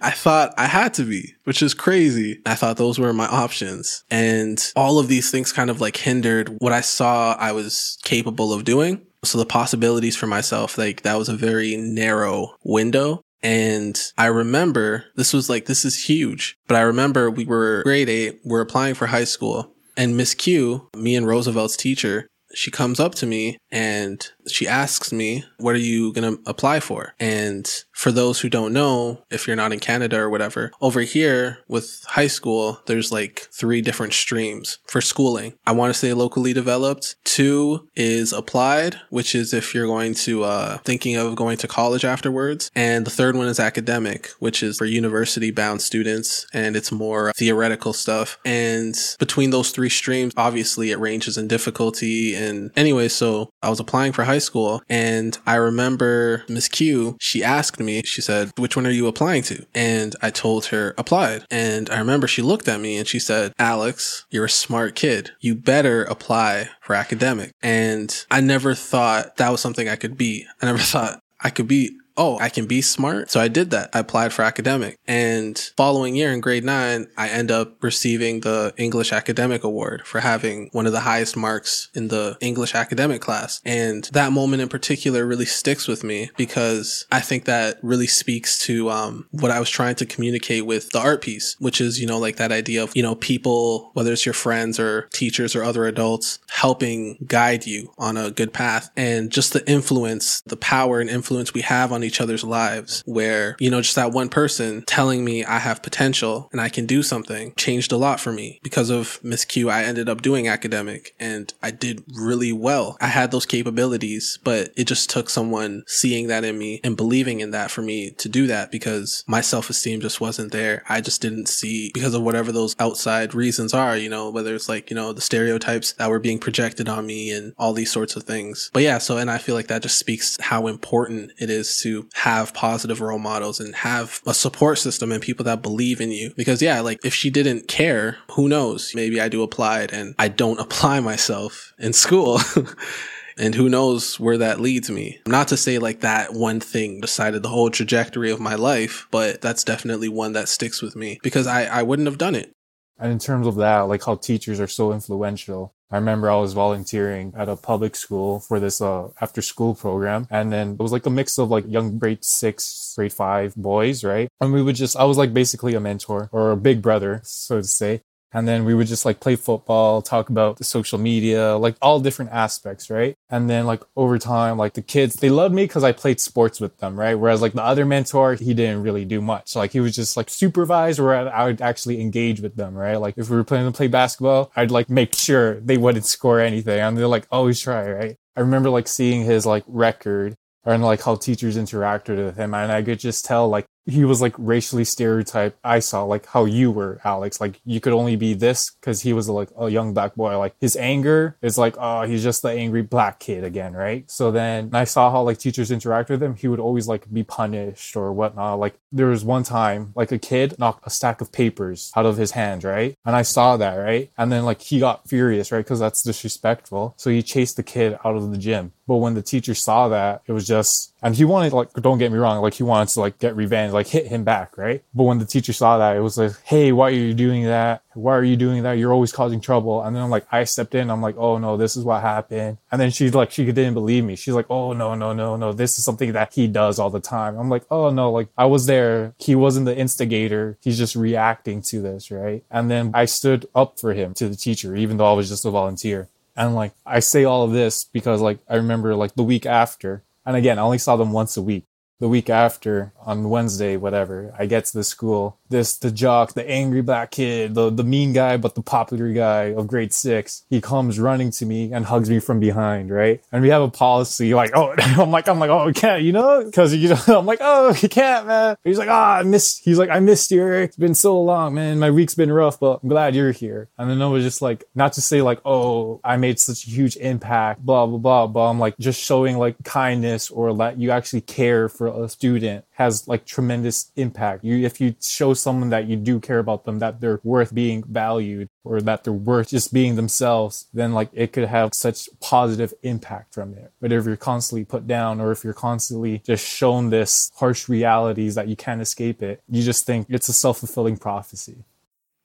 I 0.00 0.12
thought 0.12 0.54
I 0.56 0.66
had 0.66 0.94
to 0.94 1.04
be, 1.04 1.34
which 1.44 1.62
is 1.62 1.74
crazy. 1.74 2.40
I 2.46 2.54
thought 2.54 2.78
those 2.78 2.98
were 2.98 3.12
my 3.12 3.26
options. 3.26 4.02
And 4.10 4.72
all 4.74 4.98
of 4.98 5.08
these 5.08 5.30
things 5.30 5.52
kind 5.52 5.68
of 5.68 5.78
like 5.78 5.98
hindered 5.98 6.48
what 6.60 6.72
I 6.72 6.80
saw 6.80 7.36
I 7.38 7.52
was 7.52 7.98
capable 8.02 8.54
of 8.54 8.64
doing. 8.64 9.06
So 9.24 9.38
the 9.38 9.46
possibilities 9.46 10.16
for 10.16 10.26
myself, 10.26 10.76
like 10.78 11.02
that 11.02 11.18
was 11.18 11.28
a 11.28 11.36
very 11.36 11.76
narrow 11.76 12.56
window. 12.64 13.22
And 13.42 14.00
I 14.16 14.26
remember 14.26 15.06
this 15.16 15.32
was 15.32 15.50
like, 15.50 15.66
this 15.66 15.84
is 15.84 16.04
huge, 16.04 16.56
but 16.68 16.76
I 16.76 16.82
remember 16.82 17.30
we 17.30 17.44
were 17.44 17.82
grade 17.82 18.08
eight, 18.08 18.40
we're 18.44 18.60
applying 18.60 18.94
for 18.94 19.06
high 19.06 19.24
school 19.24 19.72
and 19.96 20.16
Miss 20.16 20.34
Q, 20.34 20.88
me 20.96 21.16
and 21.16 21.26
Roosevelt's 21.26 21.76
teacher, 21.76 22.28
she 22.54 22.70
comes 22.70 23.00
up 23.00 23.14
to 23.16 23.26
me 23.26 23.58
and 23.70 24.30
she 24.48 24.66
asks 24.66 25.12
me, 25.12 25.44
What 25.58 25.74
are 25.74 25.78
you 25.78 26.12
going 26.12 26.36
to 26.36 26.42
apply 26.50 26.80
for? 26.80 27.14
And 27.20 27.68
for 27.92 28.10
those 28.10 28.40
who 28.40 28.48
don't 28.48 28.72
know, 28.72 29.22
if 29.30 29.46
you're 29.46 29.56
not 29.56 29.72
in 29.72 29.78
Canada 29.78 30.18
or 30.18 30.30
whatever, 30.30 30.72
over 30.80 31.02
here 31.02 31.58
with 31.68 32.04
high 32.08 32.26
school, 32.26 32.80
there's 32.86 33.12
like 33.12 33.48
three 33.52 33.80
different 33.80 34.12
streams 34.12 34.78
for 34.86 35.00
schooling. 35.00 35.54
I 35.66 35.72
want 35.72 35.92
to 35.92 35.98
say 35.98 36.12
locally 36.12 36.52
developed. 36.52 37.16
Two 37.24 37.88
is 37.94 38.32
applied, 38.32 38.96
which 39.10 39.34
is 39.34 39.54
if 39.54 39.74
you're 39.74 39.86
going 39.86 40.14
to, 40.14 40.44
uh, 40.44 40.78
thinking 40.78 41.16
of 41.16 41.36
going 41.36 41.58
to 41.58 41.68
college 41.68 42.04
afterwards. 42.04 42.70
And 42.74 43.06
the 43.06 43.10
third 43.10 43.36
one 43.36 43.48
is 43.48 43.60
academic, 43.60 44.30
which 44.38 44.62
is 44.62 44.78
for 44.78 44.84
university 44.84 45.50
bound 45.50 45.80
students 45.82 46.46
and 46.52 46.76
it's 46.76 46.90
more 46.90 47.32
theoretical 47.36 47.92
stuff. 47.92 48.38
And 48.44 48.96
between 49.18 49.50
those 49.50 49.70
three 49.70 49.88
streams, 49.88 50.32
obviously 50.36 50.90
it 50.90 50.98
ranges 50.98 51.38
in 51.38 51.48
difficulty. 51.48 52.34
And 52.34 52.70
anyway, 52.76 53.08
so 53.08 53.50
I 53.62 53.70
was 53.70 53.80
applying 53.80 54.12
for 54.12 54.24
high 54.24 54.31
school 54.38 54.82
and 54.88 55.38
I 55.46 55.56
remember 55.56 56.44
Miss 56.48 56.68
Q, 56.68 57.16
she 57.20 57.42
asked 57.42 57.80
me, 57.80 58.02
she 58.04 58.20
said, 58.20 58.52
which 58.58 58.76
one 58.76 58.86
are 58.86 58.90
you 58.90 59.06
applying 59.06 59.42
to? 59.44 59.66
And 59.74 60.14
I 60.22 60.30
told 60.30 60.66
her 60.66 60.94
applied. 60.98 61.44
And 61.50 61.90
I 61.90 61.98
remember 61.98 62.26
she 62.26 62.42
looked 62.42 62.68
at 62.68 62.80
me 62.80 62.96
and 62.96 63.06
she 63.06 63.18
said, 63.18 63.52
Alex, 63.58 64.26
you're 64.30 64.44
a 64.44 64.50
smart 64.50 64.94
kid. 64.94 65.32
You 65.40 65.54
better 65.54 66.04
apply 66.04 66.70
for 66.80 66.94
academic. 66.94 67.52
And 67.62 68.24
I 68.30 68.40
never 68.40 68.74
thought 68.74 69.36
that 69.36 69.50
was 69.50 69.60
something 69.60 69.88
I 69.88 69.96
could 69.96 70.16
be. 70.16 70.46
I 70.60 70.66
never 70.66 70.78
thought 70.92 71.20
I 71.40 71.50
could 71.50 71.68
be 71.68 71.96
oh, 72.16 72.38
I 72.38 72.48
can 72.48 72.66
be 72.66 72.82
smart. 72.82 73.30
So 73.30 73.40
I 73.40 73.48
did 73.48 73.70
that. 73.70 73.90
I 73.92 74.00
applied 74.00 74.32
for 74.32 74.42
academic 74.42 74.98
and 75.06 75.58
following 75.76 76.14
year 76.16 76.32
in 76.32 76.40
grade 76.40 76.64
nine, 76.64 77.08
I 77.16 77.28
end 77.28 77.50
up 77.50 77.82
receiving 77.82 78.40
the 78.40 78.72
English 78.76 79.12
academic 79.12 79.64
award 79.64 80.06
for 80.06 80.20
having 80.20 80.68
one 80.72 80.86
of 80.86 80.92
the 80.92 81.00
highest 81.00 81.36
marks 81.36 81.88
in 81.94 82.08
the 82.08 82.36
English 82.40 82.74
academic 82.74 83.20
class. 83.20 83.60
And 83.64 84.04
that 84.12 84.32
moment 84.32 84.62
in 84.62 84.68
particular 84.68 85.26
really 85.26 85.44
sticks 85.44 85.88
with 85.88 86.04
me 86.04 86.30
because 86.36 87.06
I 87.10 87.20
think 87.20 87.44
that 87.44 87.78
really 87.82 88.06
speaks 88.06 88.58
to, 88.66 88.90
um, 88.90 89.26
what 89.30 89.50
I 89.50 89.60
was 89.60 89.70
trying 89.70 89.96
to 89.96 90.06
communicate 90.06 90.66
with 90.66 90.90
the 90.90 91.00
art 91.00 91.22
piece, 91.22 91.56
which 91.58 91.80
is, 91.80 92.00
you 92.00 92.06
know, 92.06 92.18
like 92.18 92.36
that 92.36 92.52
idea 92.52 92.82
of, 92.82 92.92
you 92.94 93.02
know, 93.02 93.14
people, 93.14 93.90
whether 93.94 94.12
it's 94.12 94.26
your 94.26 94.32
friends 94.32 94.78
or 94.78 95.08
teachers 95.12 95.54
or 95.56 95.64
other 95.64 95.86
adults 95.86 96.38
helping 96.50 97.18
guide 97.26 97.66
you 97.66 97.92
on 97.98 98.16
a 98.16 98.30
good 98.30 98.52
path 98.52 98.90
and 98.96 99.30
just 99.30 99.52
the 99.52 99.68
influence, 99.70 100.42
the 100.42 100.56
power 100.56 101.00
and 101.00 101.10
influence 101.10 101.54
we 101.54 101.62
have 101.62 101.92
on 101.92 102.01
each 102.04 102.20
other's 102.20 102.44
lives 102.44 103.02
where, 103.06 103.56
you 103.58 103.70
know, 103.70 103.80
just 103.80 103.96
that 103.96 104.12
one 104.12 104.28
person 104.28 104.82
telling 104.86 105.24
me 105.24 105.44
I 105.44 105.58
have 105.58 105.82
potential 105.82 106.48
and 106.52 106.60
I 106.60 106.68
can 106.68 106.86
do 106.86 107.02
something 107.02 107.54
changed 107.56 107.92
a 107.92 107.96
lot 107.96 108.20
for 108.20 108.32
me. 108.32 108.60
Because 108.62 108.90
of 108.90 109.18
Miss 109.22 109.44
Q, 109.44 109.70
I 109.70 109.82
ended 109.82 110.08
up 110.08 110.22
doing 110.22 110.48
academic 110.48 111.14
and 111.18 111.52
I 111.62 111.70
did 111.70 112.04
really 112.14 112.52
well. 112.52 112.96
I 113.00 113.08
had 113.08 113.30
those 113.30 113.46
capabilities, 113.46 114.38
but 114.44 114.72
it 114.76 114.84
just 114.84 115.10
took 115.10 115.28
someone 115.28 115.84
seeing 115.86 116.28
that 116.28 116.44
in 116.44 116.58
me 116.58 116.80
and 116.84 116.96
believing 116.96 117.40
in 117.40 117.50
that 117.50 117.70
for 117.70 117.82
me 117.82 118.10
to 118.12 118.28
do 118.28 118.46
that 118.46 118.70
because 118.70 119.24
my 119.26 119.40
self 119.40 119.70
esteem 119.70 120.00
just 120.00 120.20
wasn't 120.20 120.52
there. 120.52 120.82
I 120.88 121.00
just 121.00 121.20
didn't 121.20 121.48
see 121.48 121.90
because 121.94 122.14
of 122.14 122.22
whatever 122.22 122.52
those 122.52 122.76
outside 122.78 123.34
reasons 123.34 123.74
are, 123.74 123.96
you 123.96 124.08
know, 124.08 124.30
whether 124.30 124.54
it's 124.54 124.68
like, 124.68 124.90
you 124.90 124.96
know, 124.96 125.12
the 125.12 125.20
stereotypes 125.20 125.92
that 125.92 126.10
were 126.10 126.18
being 126.18 126.38
projected 126.38 126.88
on 126.88 127.06
me 127.06 127.30
and 127.30 127.52
all 127.58 127.72
these 127.72 127.92
sorts 127.92 128.16
of 128.16 128.24
things. 128.24 128.70
But 128.72 128.82
yeah, 128.82 128.98
so, 128.98 129.18
and 129.18 129.30
I 129.30 129.38
feel 129.38 129.54
like 129.54 129.68
that 129.68 129.82
just 129.82 129.98
speaks 129.98 130.38
how 130.40 130.66
important 130.66 131.32
it 131.38 131.50
is 131.50 131.78
to 131.78 131.91
have 132.14 132.54
positive 132.54 133.00
role 133.00 133.18
models 133.18 133.60
and 133.60 133.74
have 133.74 134.20
a 134.26 134.34
support 134.34 134.78
system 134.78 135.12
and 135.12 135.22
people 135.22 135.44
that 135.44 135.62
believe 135.62 136.00
in 136.00 136.10
you. 136.10 136.32
Because 136.36 136.62
yeah, 136.62 136.80
like 136.80 136.98
if 137.04 137.14
she 137.14 137.30
didn't 137.30 137.68
care, 137.68 138.18
who 138.32 138.48
knows? 138.48 138.92
Maybe 138.94 139.20
I 139.20 139.28
do 139.28 139.42
apply 139.42 139.82
it 139.82 139.92
and 139.92 140.14
I 140.18 140.28
don't 140.28 140.60
apply 140.66 141.00
myself 141.00 141.72
in 141.78 141.92
school. 141.92 142.40
and 143.38 143.54
who 143.54 143.68
knows 143.68 144.18
where 144.20 144.38
that 144.38 144.60
leads 144.60 144.90
me. 144.90 145.20
Not 145.26 145.48
to 145.48 145.56
say 145.56 145.78
like 145.78 146.00
that 146.00 146.32
one 146.32 146.60
thing 146.60 147.00
decided 147.00 147.42
the 147.42 147.48
whole 147.48 147.70
trajectory 147.70 148.30
of 148.30 148.40
my 148.40 148.54
life, 148.54 149.06
but 149.10 149.40
that's 149.40 149.64
definitely 149.64 150.08
one 150.08 150.32
that 150.32 150.48
sticks 150.48 150.82
with 150.82 150.96
me 150.96 151.18
because 151.22 151.46
I, 151.46 151.64
I 151.64 151.82
wouldn't 151.82 152.08
have 152.08 152.18
done 152.18 152.34
it. 152.34 152.52
And 152.98 153.10
in 153.12 153.18
terms 153.18 153.46
of 153.46 153.56
that, 153.56 153.80
like 153.82 154.04
how 154.04 154.16
teachers 154.16 154.60
are 154.60 154.68
so 154.68 154.92
influential. 154.92 155.74
I 155.90 155.96
remember 155.96 156.30
I 156.30 156.36
was 156.36 156.54
volunteering 156.54 157.34
at 157.36 157.48
a 157.48 157.56
public 157.56 157.96
school 157.96 158.40
for 158.40 158.58
this 158.58 158.80
uh, 158.80 159.08
after 159.20 159.42
school 159.42 159.74
program. 159.74 160.26
And 160.30 160.50
then 160.52 160.72
it 160.72 160.78
was 160.78 160.92
like 160.92 161.04
a 161.04 161.10
mix 161.10 161.38
of 161.38 161.50
like 161.50 161.64
young 161.68 161.98
grade 161.98 162.24
six, 162.24 162.94
grade 162.96 163.12
five 163.12 163.54
boys, 163.56 164.02
right? 164.02 164.28
And 164.40 164.52
we 164.52 164.62
would 164.62 164.76
just, 164.76 164.96
I 164.96 165.04
was 165.04 165.18
like 165.18 165.34
basically 165.34 165.74
a 165.74 165.80
mentor 165.80 166.30
or 166.32 166.50
a 166.50 166.56
big 166.56 166.80
brother, 166.80 167.20
so 167.24 167.58
to 167.58 167.64
say. 167.64 168.02
And 168.32 168.48
then 168.48 168.64
we 168.64 168.74
would 168.74 168.86
just 168.86 169.04
like 169.04 169.20
play 169.20 169.36
football, 169.36 170.02
talk 170.02 170.30
about 170.30 170.56
the 170.56 170.64
social 170.64 170.98
media, 170.98 171.56
like 171.56 171.76
all 171.82 172.00
different 172.00 172.32
aspects, 172.32 172.88
right? 172.90 173.16
And 173.28 173.48
then 173.48 173.66
like 173.66 173.82
over 173.96 174.18
time, 174.18 174.56
like 174.56 174.74
the 174.74 174.82
kids, 174.82 175.16
they 175.16 175.30
loved 175.30 175.54
me 175.54 175.64
because 175.64 175.84
I 175.84 175.92
played 175.92 176.20
sports 176.20 176.60
with 176.60 176.78
them, 176.78 176.98
right? 176.98 177.14
Whereas 177.14 177.42
like 177.42 177.52
the 177.52 177.62
other 177.62 177.84
mentor, 177.84 178.34
he 178.34 178.54
didn't 178.54 178.82
really 178.82 179.04
do 179.04 179.20
much. 179.20 179.54
Like 179.54 179.72
he 179.72 179.80
was 179.80 179.94
just 179.94 180.16
like 180.16 180.30
supervise 180.30 180.98
or 180.98 181.14
I 181.14 181.44
would 181.46 181.60
actually 181.60 182.00
engage 182.00 182.40
with 182.40 182.56
them, 182.56 182.74
right? 182.74 182.96
Like 182.96 183.18
if 183.18 183.28
we 183.28 183.36
were 183.36 183.44
planning 183.44 183.70
to 183.70 183.76
play 183.76 183.88
basketball, 183.88 184.50
I'd 184.56 184.70
like 184.70 184.88
make 184.88 185.14
sure 185.14 185.60
they 185.60 185.76
wouldn't 185.76 186.06
score 186.06 186.40
anything. 186.40 186.80
And 186.80 186.96
they're 186.96 187.06
like, 187.06 187.26
always 187.30 187.60
try, 187.60 187.90
right? 187.90 188.16
I 188.36 188.40
remember 188.40 188.70
like 188.70 188.88
seeing 188.88 189.24
his 189.24 189.44
like 189.44 189.64
record 189.66 190.36
and 190.64 190.82
like 190.82 191.02
how 191.02 191.16
teachers 191.16 191.56
interacted 191.56 192.16
with 192.24 192.36
him. 192.36 192.54
And 192.54 192.72
I 192.72 192.82
could 192.82 192.98
just 192.98 193.24
tell 193.24 193.48
like 193.48 193.66
he 193.86 194.04
was 194.04 194.20
like 194.20 194.34
racially 194.38 194.84
stereotyped. 194.84 195.58
I 195.64 195.80
saw 195.80 196.04
like 196.04 196.26
how 196.26 196.44
you 196.44 196.70
were, 196.70 197.00
Alex. 197.04 197.40
Like 197.40 197.60
you 197.64 197.80
could 197.80 197.92
only 197.92 198.16
be 198.16 198.34
this 198.34 198.70
because 198.70 199.02
he 199.02 199.12
was 199.12 199.28
like 199.28 199.48
a 199.58 199.68
young 199.68 199.92
black 199.94 200.14
boy. 200.14 200.38
Like 200.38 200.54
his 200.60 200.76
anger 200.76 201.36
is 201.42 201.58
like, 201.58 201.74
oh, 201.78 202.02
he's 202.02 202.22
just 202.22 202.42
the 202.42 202.50
angry 202.50 202.82
black 202.82 203.18
kid 203.18 203.44
again, 203.44 203.72
right? 203.72 204.08
So 204.10 204.30
then 204.30 204.70
I 204.72 204.84
saw 204.84 205.10
how 205.10 205.22
like 205.22 205.38
teachers 205.38 205.70
interact 205.70 206.10
with 206.10 206.22
him. 206.22 206.36
He 206.36 206.48
would 206.48 206.60
always 206.60 206.86
like 206.86 207.12
be 207.12 207.22
punished 207.22 207.96
or 207.96 208.12
whatnot. 208.12 208.58
Like 208.58 208.78
there 208.90 209.08
was 209.08 209.24
one 209.24 209.42
time 209.42 209.92
like 209.96 210.12
a 210.12 210.18
kid 210.18 210.58
knocked 210.58 210.86
a 210.86 210.90
stack 210.90 211.20
of 211.20 211.32
papers 211.32 211.90
out 211.96 212.06
of 212.06 212.16
his 212.16 212.32
hand, 212.32 212.64
right? 212.64 212.96
And 213.04 213.16
I 213.16 213.22
saw 213.22 213.56
that, 213.56 213.74
right? 213.74 214.10
And 214.16 214.30
then 214.30 214.44
like 214.44 214.60
he 214.60 214.78
got 214.78 215.08
furious, 215.08 215.50
right? 215.50 215.64
Because 215.64 215.80
that's 215.80 216.02
disrespectful. 216.02 216.94
So 216.96 217.10
he 217.10 217.22
chased 217.22 217.56
the 217.56 217.62
kid 217.62 217.98
out 218.04 218.16
of 218.16 218.30
the 218.30 218.38
gym. 218.38 218.72
But 218.86 218.96
when 218.96 219.14
the 219.14 219.22
teacher 219.22 219.54
saw 219.54 219.88
that, 219.88 220.22
it 220.26 220.32
was 220.32 220.46
just, 220.46 220.92
and 221.02 221.14
he 221.14 221.24
wanted 221.24 221.52
like, 221.52 221.72
don't 221.74 221.98
get 221.98 222.12
me 222.12 222.18
wrong, 222.18 222.42
like 222.42 222.54
he 222.54 222.62
wanted 222.62 222.88
to 222.92 223.00
like 223.00 223.18
get 223.18 223.36
revenge 223.36 223.71
like 223.72 223.86
hit 223.86 224.06
him 224.06 224.24
back, 224.24 224.56
right? 224.56 224.82
But 224.94 225.04
when 225.04 225.18
the 225.18 225.24
teacher 225.24 225.52
saw 225.52 225.78
that, 225.78 225.96
it 225.96 226.00
was 226.00 226.18
like, 226.18 226.32
hey, 226.44 226.72
why 226.72 226.88
are 226.88 226.94
you 226.94 227.14
doing 227.14 227.44
that? 227.44 227.82
Why 227.94 228.16
are 228.16 228.24
you 228.24 228.36
doing 228.36 228.62
that? 228.62 228.72
You're 228.72 228.92
always 228.92 229.12
causing 229.12 229.40
trouble. 229.40 229.82
And 229.82 229.94
then 229.94 230.02
I'm 230.02 230.10
like, 230.10 230.26
I 230.32 230.44
stepped 230.44 230.74
in. 230.74 230.90
I'm 230.90 231.02
like, 231.02 231.16
oh 231.16 231.38
no, 231.38 231.56
this 231.56 231.76
is 231.76 231.84
what 231.84 232.00
happened. 232.00 232.58
And 232.70 232.80
then 232.80 232.90
she's 232.90 233.14
like, 233.14 233.30
she 233.30 233.44
didn't 233.44 233.74
believe 233.74 234.04
me. 234.04 234.16
She's 234.16 234.34
like, 234.34 234.46
oh 234.50 234.72
no, 234.72 234.94
no, 234.94 235.12
no, 235.12 235.36
no. 235.36 235.52
This 235.52 235.78
is 235.78 235.84
something 235.84 236.12
that 236.12 236.32
he 236.32 236.46
does 236.48 236.78
all 236.78 236.90
the 236.90 237.00
time. 237.00 237.36
I'm 237.36 237.48
like, 237.48 237.64
oh 237.70 237.90
no, 237.90 238.10
like 238.10 238.28
I 238.36 238.46
was 238.46 238.66
there. 238.66 239.14
He 239.18 239.34
wasn't 239.34 239.66
the 239.66 239.76
instigator. 239.76 240.58
He's 240.62 240.78
just 240.78 240.96
reacting 240.96 241.62
to 241.62 241.80
this, 241.80 242.10
right? 242.10 242.44
And 242.50 242.70
then 242.70 242.90
I 242.94 243.04
stood 243.04 243.46
up 243.54 243.78
for 243.78 243.92
him 243.92 244.14
to 244.14 244.28
the 244.28 244.36
teacher, 244.36 244.74
even 244.76 244.96
though 244.96 245.10
I 245.10 245.14
was 245.14 245.28
just 245.28 245.44
a 245.44 245.50
volunteer. 245.50 246.08
And 246.36 246.54
like, 246.54 246.72
I 246.86 247.00
say 247.00 247.24
all 247.24 247.42
of 247.44 247.52
this 247.52 247.84
because 247.84 248.20
like, 248.20 248.38
I 248.48 248.56
remember 248.56 248.94
like 248.94 249.14
the 249.14 249.22
week 249.22 249.44
after, 249.44 250.02
and 250.24 250.36
again, 250.36 250.58
I 250.58 250.62
only 250.62 250.78
saw 250.78 250.96
them 250.96 251.12
once 251.12 251.36
a 251.36 251.42
week 251.42 251.64
the 252.00 252.08
week 252.08 252.28
after 252.28 252.92
on 253.04 253.30
Wednesday, 253.30 253.76
whatever, 253.76 254.34
I 254.38 254.46
get 254.46 254.64
to 254.66 254.76
the 254.76 254.84
school. 254.84 255.38
This, 255.52 255.76
the 255.76 255.90
jock, 255.90 256.32
the 256.32 256.48
angry 256.48 256.80
black 256.80 257.10
kid, 257.10 257.54
the, 257.54 257.68
the 257.68 257.84
mean 257.84 258.12
guy, 258.12 258.38
but 258.38 258.54
the 258.54 258.62
popular 258.62 259.12
guy 259.12 259.52
of 259.52 259.66
grade 259.66 259.92
six, 259.92 260.44
he 260.48 260.60
comes 260.60 260.98
running 260.98 261.30
to 261.32 261.46
me 261.46 261.72
and 261.72 261.84
hugs 261.84 262.08
me 262.08 262.20
from 262.20 262.40
behind, 262.40 262.90
right? 262.90 263.22
And 263.30 263.42
we 263.42 263.50
have 263.50 263.60
a 263.60 263.70
policy 263.70 264.32
like, 264.34 264.52
oh, 264.54 264.74
I'm 264.78 265.10
like, 265.10 265.28
I'm 265.28 265.38
like, 265.38 265.50
oh, 265.50 265.66
we 265.66 265.74
can't, 265.74 266.02
you 266.02 266.12
know, 266.12 266.50
cause 266.50 266.74
you 266.74 266.88
know, 267.06 267.18
I'm 267.18 267.26
like, 267.26 267.40
oh, 267.42 267.76
you 267.80 267.88
can't, 267.88 268.26
man. 268.26 268.56
He's 268.64 268.78
like, 268.78 268.88
ah, 268.88 269.16
oh, 269.16 269.20
I 269.20 269.22
missed, 269.24 269.62
he's 269.62 269.78
like, 269.78 269.90
I 269.90 270.00
missed 270.00 270.30
you, 270.30 270.40
Eric. 270.40 270.70
It's 270.70 270.76
been 270.76 270.94
so 270.94 271.20
long, 271.20 271.54
man. 271.54 271.78
My 271.78 271.90
week's 271.90 272.14
been 272.14 272.32
rough, 272.32 272.58
but 272.58 272.80
I'm 272.82 272.88
glad 272.88 273.14
you're 273.14 273.32
here. 273.32 273.68
And 273.76 273.90
then 273.90 274.00
I 274.00 274.06
was 274.06 274.24
just 274.24 274.40
like, 274.40 274.64
not 274.74 274.94
to 274.94 275.02
say 275.02 275.20
like, 275.20 275.40
oh, 275.44 276.00
I 276.02 276.16
made 276.16 276.40
such 276.40 276.66
a 276.66 276.70
huge 276.70 276.96
impact, 276.96 277.60
blah, 277.60 277.86
blah, 277.86 277.98
blah, 277.98 278.26
but 278.26 278.48
I'm 278.48 278.58
like 278.58 278.78
just 278.78 279.00
showing 279.00 279.36
like 279.36 279.62
kindness 279.64 280.30
or 280.30 280.54
that 280.56 280.78
you 280.78 280.90
actually 280.90 281.20
care 281.20 281.68
for 281.68 281.88
a 281.88 282.08
student 282.08 282.64
has 282.82 283.06
like 283.06 283.24
tremendous 283.24 283.90
impact. 283.96 284.44
You, 284.44 284.64
if 284.64 284.80
you 284.80 284.94
show 285.00 285.34
someone 285.42 285.70
that 285.70 285.88
you 285.88 285.96
do 285.96 286.20
care 286.20 286.38
about 286.38 286.64
them, 286.64 286.78
that 286.78 287.00
they're 287.00 287.20
worth 287.22 287.54
being 287.54 287.82
valued 287.82 288.48
or 288.64 288.80
that 288.80 289.04
they're 289.04 289.12
worth 289.12 289.48
just 289.48 289.72
being 289.72 289.96
themselves, 289.96 290.68
then 290.72 290.92
like 290.92 291.10
it 291.12 291.32
could 291.32 291.48
have 291.48 291.70
such 291.74 292.08
positive 292.20 292.72
impact 292.82 293.34
from 293.34 293.54
it. 293.54 293.72
But 293.80 293.92
if 293.92 294.06
you're 294.06 294.16
constantly 294.16 294.64
put 294.64 294.86
down 294.86 295.20
or 295.20 295.32
if 295.32 295.44
you're 295.44 295.52
constantly 295.52 296.22
just 296.24 296.46
shown 296.46 296.90
this 296.90 297.30
harsh 297.36 297.68
realities 297.68 298.34
that 298.36 298.48
you 298.48 298.56
can't 298.56 298.80
escape 298.80 299.22
it, 299.22 299.42
you 299.48 299.62
just 299.62 299.84
think 299.84 300.06
it's 300.08 300.28
a 300.28 300.32
self-fulfilling 300.32 300.98
prophecy. 300.98 301.64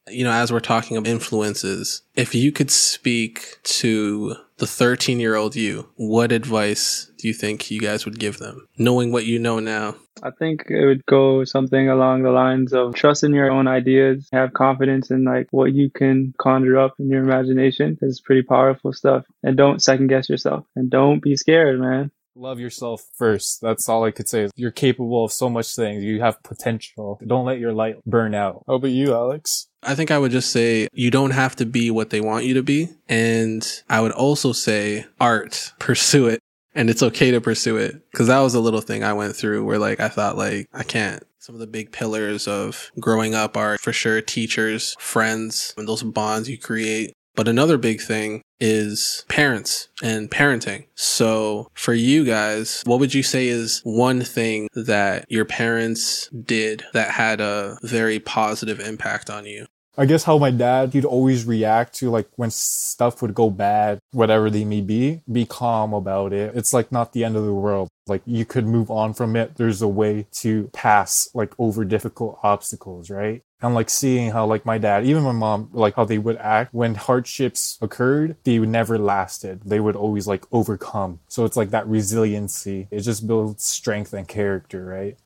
You 0.10 0.24
know, 0.24 0.32
as 0.32 0.52
we're 0.52 0.60
talking 0.60 0.98
of 0.98 1.06
influences, 1.06 2.02
if 2.16 2.34
you 2.34 2.52
could 2.52 2.72
speak 2.72 3.58
to 3.64 4.36
the 4.58 4.68
13 4.68 5.20
year 5.20 5.36
old 5.36 5.56
you, 5.56 5.90
what 5.96 6.32
advice 6.32 7.12
do 7.18 7.28
you 7.28 7.34
think 7.34 7.70
you 7.70 7.80
guys 7.80 8.06
would 8.06 8.20
give 8.20 8.38
them, 8.38 8.68
knowing 8.78 9.12
what 9.12 9.26
you 9.26 9.40
know 9.40 9.60
now? 9.60 9.96
I 10.24 10.32
think 10.32 10.66
it 10.70 10.86
would 10.86 11.06
go 11.06 11.44
something 11.44 11.90
along 11.90 12.24
the 12.24 12.32
lines 12.32 12.74
of 12.74 12.96
trust 12.96 13.24
in 13.24 13.34
your 13.34 13.52
own 13.52 13.68
ideas, 13.68 14.28
have 14.32 14.54
confidence 14.54 15.12
in 15.12 15.24
like 15.24 15.48
what 15.52 15.74
you 15.74 15.90
can 15.90 16.34
conjure 16.40 16.78
up 16.78 16.96
in 17.00 17.10
your 17.10 17.24
imagination. 17.24 17.98
It's 18.02 18.22
pretty 18.22 18.44
powerful 18.44 18.94
stuff. 18.94 19.26
And 19.44 19.56
don't 19.56 19.82
second 19.82 20.08
guess 20.08 20.30
yourself 20.30 20.66
and 20.76 20.90
don't 20.90 21.22
be 21.22 21.36
scared, 21.36 21.80
man. 21.80 22.12
Love 22.38 22.60
yourself 22.60 23.04
first. 23.16 23.62
That's 23.62 23.90
all 23.90 24.04
I 24.04 24.12
could 24.12 24.30
say. 24.30 24.50
You're 24.56 24.70
capable 24.70 25.26
of 25.26 25.32
so 25.32 25.50
much 25.50 25.76
things. 25.76 26.04
You 26.04 26.22
have 26.22 26.44
potential. 26.44 27.20
Don't 27.26 27.46
let 27.46 27.58
your 27.58 27.74
light 27.74 27.96
burn 28.06 28.36
out. 28.36 28.64
How 28.68 28.76
about 28.76 28.92
you, 28.92 29.14
Alex? 29.14 29.68
I 29.82 29.96
think 29.96 30.12
I 30.12 30.20
would 30.20 30.32
just 30.32 30.52
say 30.52 30.88
you 30.94 31.10
don't 31.10 31.32
have 31.32 31.56
to 31.56 31.66
be 31.66 31.90
what 31.90 32.12
they 32.12 32.22
want 32.22 32.46
you 32.46 32.54
to 32.54 32.62
be. 32.62 32.90
And 33.10 33.68
I 33.90 34.02
would 34.02 34.12
also 34.12 34.52
say 34.52 35.06
art, 35.20 35.74
pursue 35.80 36.28
it. 36.28 36.40
And 36.76 36.92
it's 36.92 37.02
okay 37.02 37.32
to 37.32 37.42
pursue 37.42 37.78
it. 37.78 37.96
Cause 38.14 38.28
that 38.28 38.42
was 38.42 38.54
a 38.54 38.60
little 38.60 38.82
thing 38.82 39.04
I 39.04 39.14
went 39.14 39.36
through 39.36 39.66
where 39.66 39.80
like 39.80 40.00
I 40.00 40.10
thought 40.10 40.38
like 40.38 40.68
I 40.74 40.84
can't. 40.84 41.24
Some 41.40 41.56
of 41.56 41.60
the 41.60 41.66
big 41.66 41.92
pillars 41.92 42.48
of 42.48 42.92
growing 43.00 43.34
up 43.34 43.58
are 43.58 43.78
for 43.80 43.94
sure 43.94 44.22
teachers, 44.22 44.96
friends, 45.00 45.74
and 45.78 45.88
those 45.88 46.04
bonds 46.04 46.50
you 46.50 46.60
create. 46.60 47.14
But 47.38 47.48
another 47.48 47.78
big 47.78 48.02
thing 48.02 48.42
is 48.60 49.24
parents 49.30 49.90
and 50.02 50.30
parenting. 50.30 50.88
So 50.96 51.70
for 51.76 51.94
you 51.94 52.26
guys, 52.26 52.82
what 52.86 53.00
would 53.00 53.14
you 53.14 53.22
say 53.22 53.48
is 53.48 53.80
one 53.84 54.22
thing 54.22 54.68
that 54.74 55.26
your 55.30 55.46
parents 55.46 56.30
did 56.30 56.84
that 56.94 57.12
had 57.12 57.40
a 57.40 57.78
very 57.84 58.20
positive 58.20 58.80
impact 58.80 59.30
on 59.30 59.46
you? 59.46 59.68
I 60.00 60.06
guess 60.06 60.24
how 60.24 60.38
my 60.38 60.52
dad, 60.52 60.94
he'd 60.94 61.06
always 61.06 61.46
react 61.46 61.96
to 61.96 62.12
like 62.12 62.28
when 62.36 62.52
stuff 62.52 63.20
would 63.22 63.34
go 63.34 63.50
bad, 63.50 63.98
whatever 64.12 64.52
they 64.52 64.64
may 64.64 64.82
be, 64.82 65.22
be 65.32 65.46
calm 65.46 65.92
about 65.92 66.34
it. 66.34 66.56
It's 66.56 66.72
like 66.72 66.92
not 66.92 67.14
the 67.14 67.24
end 67.24 67.36
of 67.36 67.46
the 67.46 67.54
world. 67.54 67.90
Like 68.06 68.22
you 68.26 68.46
could 68.46 68.68
move 68.68 68.92
on 68.92 69.16
from 69.16 69.36
it. 69.36 69.56
There's 69.56 69.82
a 69.82 69.88
way 69.88 70.28
to 70.34 70.70
pass 70.72 71.30
like 71.34 71.54
over 71.58 71.84
difficult 71.84 72.40
obstacles, 72.44 73.10
right? 73.10 73.42
And 73.60 73.74
like 73.74 73.90
seeing 73.90 74.32
how 74.32 74.46
like 74.46 74.68
my 74.68 74.78
dad, 74.78 75.04
even 75.04 75.24
my 75.24 75.32
mom, 75.32 75.70
like 75.74 75.96
how 75.96 76.06
they 76.06 76.20
would 76.20 76.38
act 76.38 76.76
when 76.76 76.94
hardships 76.94 77.80
occurred, 77.82 78.36
they 78.44 78.60
never 78.60 79.00
lasted. 79.00 79.62
They 79.66 79.80
would 79.80 79.96
always 79.96 80.28
like 80.28 80.46
overcome. 80.52 81.22
So 81.28 81.44
it's 81.44 81.58
like 81.58 81.72
that 81.72 81.88
resiliency. 81.88 82.88
It 82.92 83.00
just 83.00 83.26
builds 83.26 83.64
strength 83.64 84.14
and 84.14 84.28
character, 84.28 84.86
right? 84.86 85.18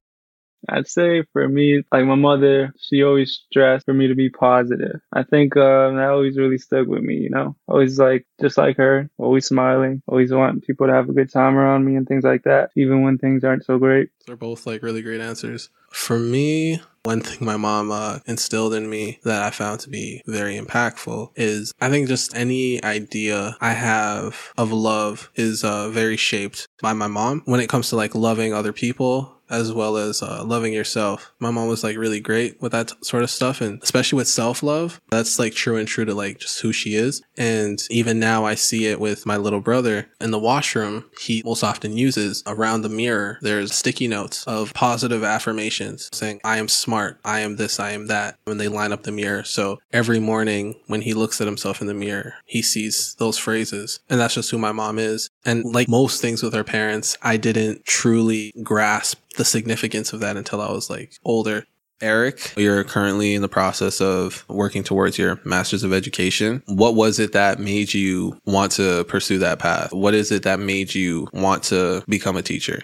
I'd 0.70 0.88
say 0.88 1.24
for 1.34 1.48
me, 1.48 1.84
like 1.92 2.06
my 2.06 2.16
mother, 2.16 2.74
she 2.80 3.04
always 3.04 3.42
stressed 3.50 3.86
for 3.86 3.94
me 3.94 4.08
to 4.08 4.16
be 4.16 4.30
positive. 4.30 5.02
I 5.12 5.24
think 5.24 5.58
um, 5.58 5.96
that 5.96 6.10
always 6.10 6.38
really 6.38 6.58
stuck 6.58 6.88
with 6.88 7.02
me, 7.04 7.16
you 7.16 7.30
know? 7.30 7.56
Always 7.68 8.00
like, 8.00 8.26
just 8.40 8.58
like 8.58 8.78
her, 8.78 9.10
always 9.18 9.46
smiling, 9.46 10.02
always 10.08 10.32
wanting 10.32 10.62
people 10.62 10.88
to 10.88 10.94
have 10.94 11.10
a 11.10 11.14
good 11.14 11.32
time 11.32 11.58
around 11.58 11.86
me 11.86 11.96
and 11.96 12.08
things 12.08 12.24
like 12.24 12.44
that, 12.44 12.72
even 12.76 13.04
when 13.04 13.18
things 13.18 13.44
aren't 13.44 13.66
so 13.66 13.78
great. 13.78 14.10
They're 14.26 14.36
both 14.36 14.66
like 14.66 14.84
really 14.84 15.02
great 15.02 15.22
answers. 15.22 15.70
For 15.90 16.18
me, 16.18 16.80
one 17.04 17.22
thing 17.22 17.46
my 17.46 17.58
mom 17.58 17.92
uh, 17.92 18.20
instilled 18.26 18.74
in 18.74 18.90
me 18.90 19.20
that 19.24 19.42
I 19.42 19.50
found 19.50 19.80
to 19.82 19.90
be 19.90 20.22
very 20.28 20.58
impactful 20.58 21.32
is 21.36 21.74
I 21.82 21.90
think 21.90 22.08
just 22.08 22.36
any 22.36 22.84
idea 22.84 23.58
I 23.60 23.74
have 23.74 24.54
of 24.58 24.72
love 24.72 25.32
is 25.36 25.64
uh, 25.64 25.90
very 25.90 26.18
shaped 26.18 26.68
by 26.82 26.94
my 26.94 27.08
mom. 27.08 27.42
When 27.46 27.60
it 27.60 27.70
comes 27.70 27.90
to 27.90 27.96
like 27.96 28.16
loving 28.16 28.54
other 28.54 28.72
people, 28.72 29.41
as 29.52 29.74
well 29.74 29.98
as 29.98 30.24
uh, 30.24 30.44
loving 30.44 30.74
yourself. 30.74 31.34
My 31.40 31.52
mom 31.52 31.68
was 31.68 31.84
like 31.84 31.98
really 31.98 32.20
great 32.20 32.60
with 32.62 32.72
that 32.72 32.88
t- 32.88 32.96
sort 33.02 33.24
of 33.24 33.30
stuff, 33.30 33.62
and 33.62 33.82
especially 33.84 34.18
with 34.18 34.28
self 34.28 34.64
love. 34.64 35.00
That's 35.12 35.38
like 35.38 35.54
true 35.54 35.76
and 35.76 35.88
true 35.88 36.06
to 36.06 36.16
like 36.16 36.40
just 36.40 36.60
who 36.62 36.72
she 36.72 36.96
is. 36.96 37.22
And 37.38 37.80
even 37.90 38.20
now, 38.20 38.46
I 38.46 38.56
see 38.56 38.88
it 38.88 39.00
with 39.00 39.26
my 39.26 39.38
little 39.38 39.60
brother 39.60 40.10
in 40.20 40.32
the 40.32 40.40
washroom. 40.40 41.06
He 41.20 41.44
most 41.46 41.64
often 41.64 41.98
uses 41.98 42.44
around 42.48 42.82
the 42.82 42.90
mirror. 42.90 43.38
There's 43.42 43.74
sticky 43.74 44.08
notes 44.08 44.44
of 44.46 44.74
positive 44.74 45.24
affirmations 45.24 46.10
saying, 46.14 46.40
"I 46.44 46.58
am 46.58 46.68
smart. 46.68 47.20
I 47.26 47.42
am 47.42 47.58
this. 47.58 47.80
I 47.80 47.92
am 47.92 48.08
that." 48.08 48.38
When 48.46 48.58
they 48.58 48.68
line 48.68 48.94
up 48.94 49.04
the 49.04 49.12
mirror, 49.12 49.44
so 49.44 49.80
every 49.92 50.20
morning 50.20 50.76
when 50.88 51.02
he 51.02 51.14
looks 51.14 51.42
at 51.42 51.48
himself 51.48 51.82
in 51.82 51.88
the 51.88 51.94
mirror, 51.94 52.36
he 52.46 52.62
sees 52.62 53.16
those 53.20 53.38
phrases, 53.38 54.00
and 54.10 54.20
that's 54.20 54.36
just 54.36 54.52
who 54.52 54.58
my 54.58 54.72
mom 54.72 54.98
is. 54.98 55.30
And 55.46 55.66
like 55.66 55.90
most 55.90 56.22
things 56.22 56.42
with 56.42 56.56
our 56.56 56.64
parents, 56.64 57.18
I 57.22 57.38
didn't 57.38 57.86
truly 57.86 58.54
grasp 58.64 59.18
the 59.38 59.46
significance 59.46 60.14
of 60.14 60.20
that 60.22 60.38
until 60.38 60.62
I 60.62 60.72
was 60.72 60.90
like 60.90 61.14
older. 61.24 61.66
Eric, 62.02 62.54
you're 62.58 62.84
currently 62.84 63.36
in 63.36 63.44
the 63.44 63.48
process 63.48 64.02
of 64.02 64.44
working 64.48 64.84
towards 64.84 65.20
your 65.20 65.40
master's 65.46 65.84
of 65.84 65.94
education. 65.94 66.64
What 66.66 66.96
was 66.96 67.20
it 67.20 67.34
that 67.34 67.60
made 67.60 67.94
you 67.94 68.40
want 68.46 68.72
to 68.74 69.04
pursue 69.04 69.38
that 69.40 69.60
path? 69.60 69.94
What 69.94 70.16
is 70.16 70.32
it 70.32 70.42
that 70.44 70.60
made 70.60 70.96
you 70.96 71.28
want 71.32 71.62
to 71.66 72.04
become 72.08 72.38
a 72.38 72.42
teacher? 72.42 72.82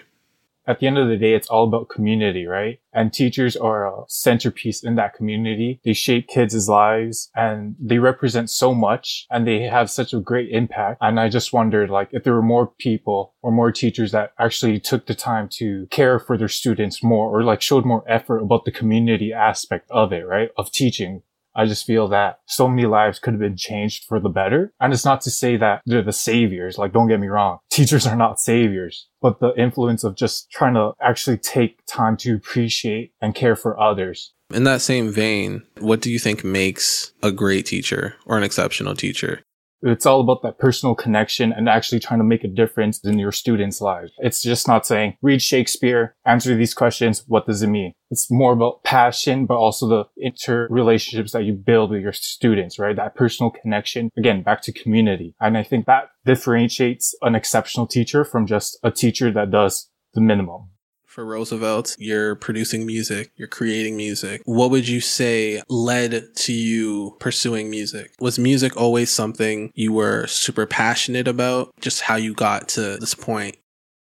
At 0.68 0.80
the 0.80 0.86
end 0.86 0.98
of 0.98 1.08
the 1.08 1.16
day, 1.16 1.32
it's 1.34 1.48
all 1.48 1.66
about 1.66 1.88
community, 1.88 2.46
right? 2.46 2.78
And 2.92 3.12
teachers 3.12 3.56
are 3.56 3.86
a 3.86 4.04
centerpiece 4.08 4.84
in 4.84 4.96
that 4.96 5.14
community. 5.14 5.80
They 5.84 5.94
shape 5.94 6.28
kids' 6.28 6.68
lives 6.68 7.30
and 7.34 7.74
they 7.80 7.98
represent 7.98 8.50
so 8.50 8.74
much 8.74 9.26
and 9.30 9.46
they 9.46 9.62
have 9.62 9.90
such 9.90 10.12
a 10.12 10.20
great 10.20 10.50
impact. 10.50 10.98
And 11.00 11.18
I 11.18 11.30
just 11.30 11.54
wondered, 11.54 11.88
like, 11.88 12.10
if 12.12 12.22
there 12.22 12.34
were 12.34 12.42
more 12.42 12.66
people 12.66 13.34
or 13.40 13.50
more 13.50 13.72
teachers 13.72 14.12
that 14.12 14.32
actually 14.38 14.78
took 14.78 15.06
the 15.06 15.14
time 15.14 15.48
to 15.52 15.86
care 15.90 16.18
for 16.18 16.36
their 16.36 16.48
students 16.48 17.02
more 17.02 17.34
or 17.34 17.42
like 17.42 17.62
showed 17.62 17.86
more 17.86 18.04
effort 18.06 18.40
about 18.40 18.66
the 18.66 18.72
community 18.72 19.32
aspect 19.32 19.90
of 19.90 20.12
it, 20.12 20.26
right? 20.26 20.50
Of 20.58 20.70
teaching. 20.70 21.22
I 21.58 21.66
just 21.66 21.84
feel 21.84 22.06
that 22.08 22.38
so 22.46 22.68
many 22.68 22.86
lives 22.86 23.18
could 23.18 23.34
have 23.34 23.40
been 23.40 23.56
changed 23.56 24.04
for 24.04 24.20
the 24.20 24.28
better. 24.28 24.72
And 24.80 24.92
it's 24.92 25.04
not 25.04 25.20
to 25.22 25.30
say 25.30 25.56
that 25.56 25.82
they're 25.86 26.02
the 26.02 26.12
saviors. 26.12 26.78
Like, 26.78 26.92
don't 26.92 27.08
get 27.08 27.18
me 27.18 27.26
wrong. 27.26 27.58
Teachers 27.70 28.06
are 28.06 28.14
not 28.14 28.38
saviors, 28.38 29.08
but 29.20 29.40
the 29.40 29.52
influence 29.56 30.04
of 30.04 30.14
just 30.14 30.52
trying 30.52 30.74
to 30.74 30.92
actually 31.02 31.38
take 31.38 31.84
time 31.86 32.16
to 32.18 32.36
appreciate 32.36 33.12
and 33.20 33.34
care 33.34 33.56
for 33.56 33.78
others. 33.78 34.32
In 34.54 34.62
that 34.64 34.80
same 34.80 35.10
vein, 35.10 35.64
what 35.80 36.00
do 36.00 36.12
you 36.12 36.18
think 36.20 36.44
makes 36.44 37.12
a 37.24 37.32
great 37.32 37.66
teacher 37.66 38.14
or 38.24 38.38
an 38.38 38.44
exceptional 38.44 38.94
teacher? 38.94 39.42
It's 39.82 40.06
all 40.06 40.20
about 40.20 40.42
that 40.42 40.58
personal 40.58 40.94
connection 40.94 41.52
and 41.52 41.68
actually 41.68 42.00
trying 42.00 42.20
to 42.20 42.24
make 42.24 42.44
a 42.44 42.48
difference 42.48 42.98
in 43.04 43.18
your 43.18 43.32
students' 43.32 43.80
lives. 43.80 44.12
It's 44.18 44.42
just 44.42 44.66
not 44.66 44.86
saying, 44.86 45.16
read 45.22 45.40
Shakespeare, 45.40 46.16
answer 46.26 46.54
these 46.54 46.74
questions, 46.74 47.24
what 47.26 47.46
does 47.46 47.62
it 47.62 47.68
mean? 47.68 47.92
It's 48.10 48.30
more 48.30 48.52
about 48.52 48.82
passion, 48.84 49.46
but 49.46 49.56
also 49.56 49.86
the 49.86 50.04
interrelationships 50.24 51.32
that 51.32 51.44
you 51.44 51.52
build 51.52 51.90
with 51.90 52.00
your 52.00 52.12
students, 52.12 52.78
right? 52.78 52.96
That 52.96 53.14
personal 53.14 53.50
connection. 53.50 54.10
Again, 54.16 54.42
back 54.42 54.62
to 54.62 54.72
community. 54.72 55.34
And 55.40 55.56
I 55.56 55.62
think 55.62 55.86
that 55.86 56.08
differentiates 56.24 57.14
an 57.22 57.34
exceptional 57.34 57.86
teacher 57.86 58.24
from 58.24 58.46
just 58.46 58.78
a 58.82 58.90
teacher 58.90 59.30
that 59.32 59.50
does 59.50 59.90
the 60.14 60.20
minimum 60.20 60.70
for 61.18 61.24
Roosevelt, 61.24 61.96
you're 61.98 62.36
producing 62.36 62.86
music, 62.86 63.32
you're 63.34 63.48
creating 63.48 63.96
music. 63.96 64.40
What 64.44 64.70
would 64.70 64.86
you 64.86 65.00
say 65.00 65.60
led 65.68 66.36
to 66.36 66.52
you 66.52 67.16
pursuing 67.18 67.70
music? 67.70 68.12
Was 68.20 68.38
music 68.38 68.76
always 68.76 69.10
something 69.10 69.72
you 69.74 69.92
were 69.92 70.28
super 70.28 70.64
passionate 70.64 71.26
about? 71.26 71.72
Just 71.80 72.02
how 72.02 72.14
you 72.14 72.34
got 72.34 72.68
to 72.68 72.98
this 72.98 73.14
point? 73.14 73.56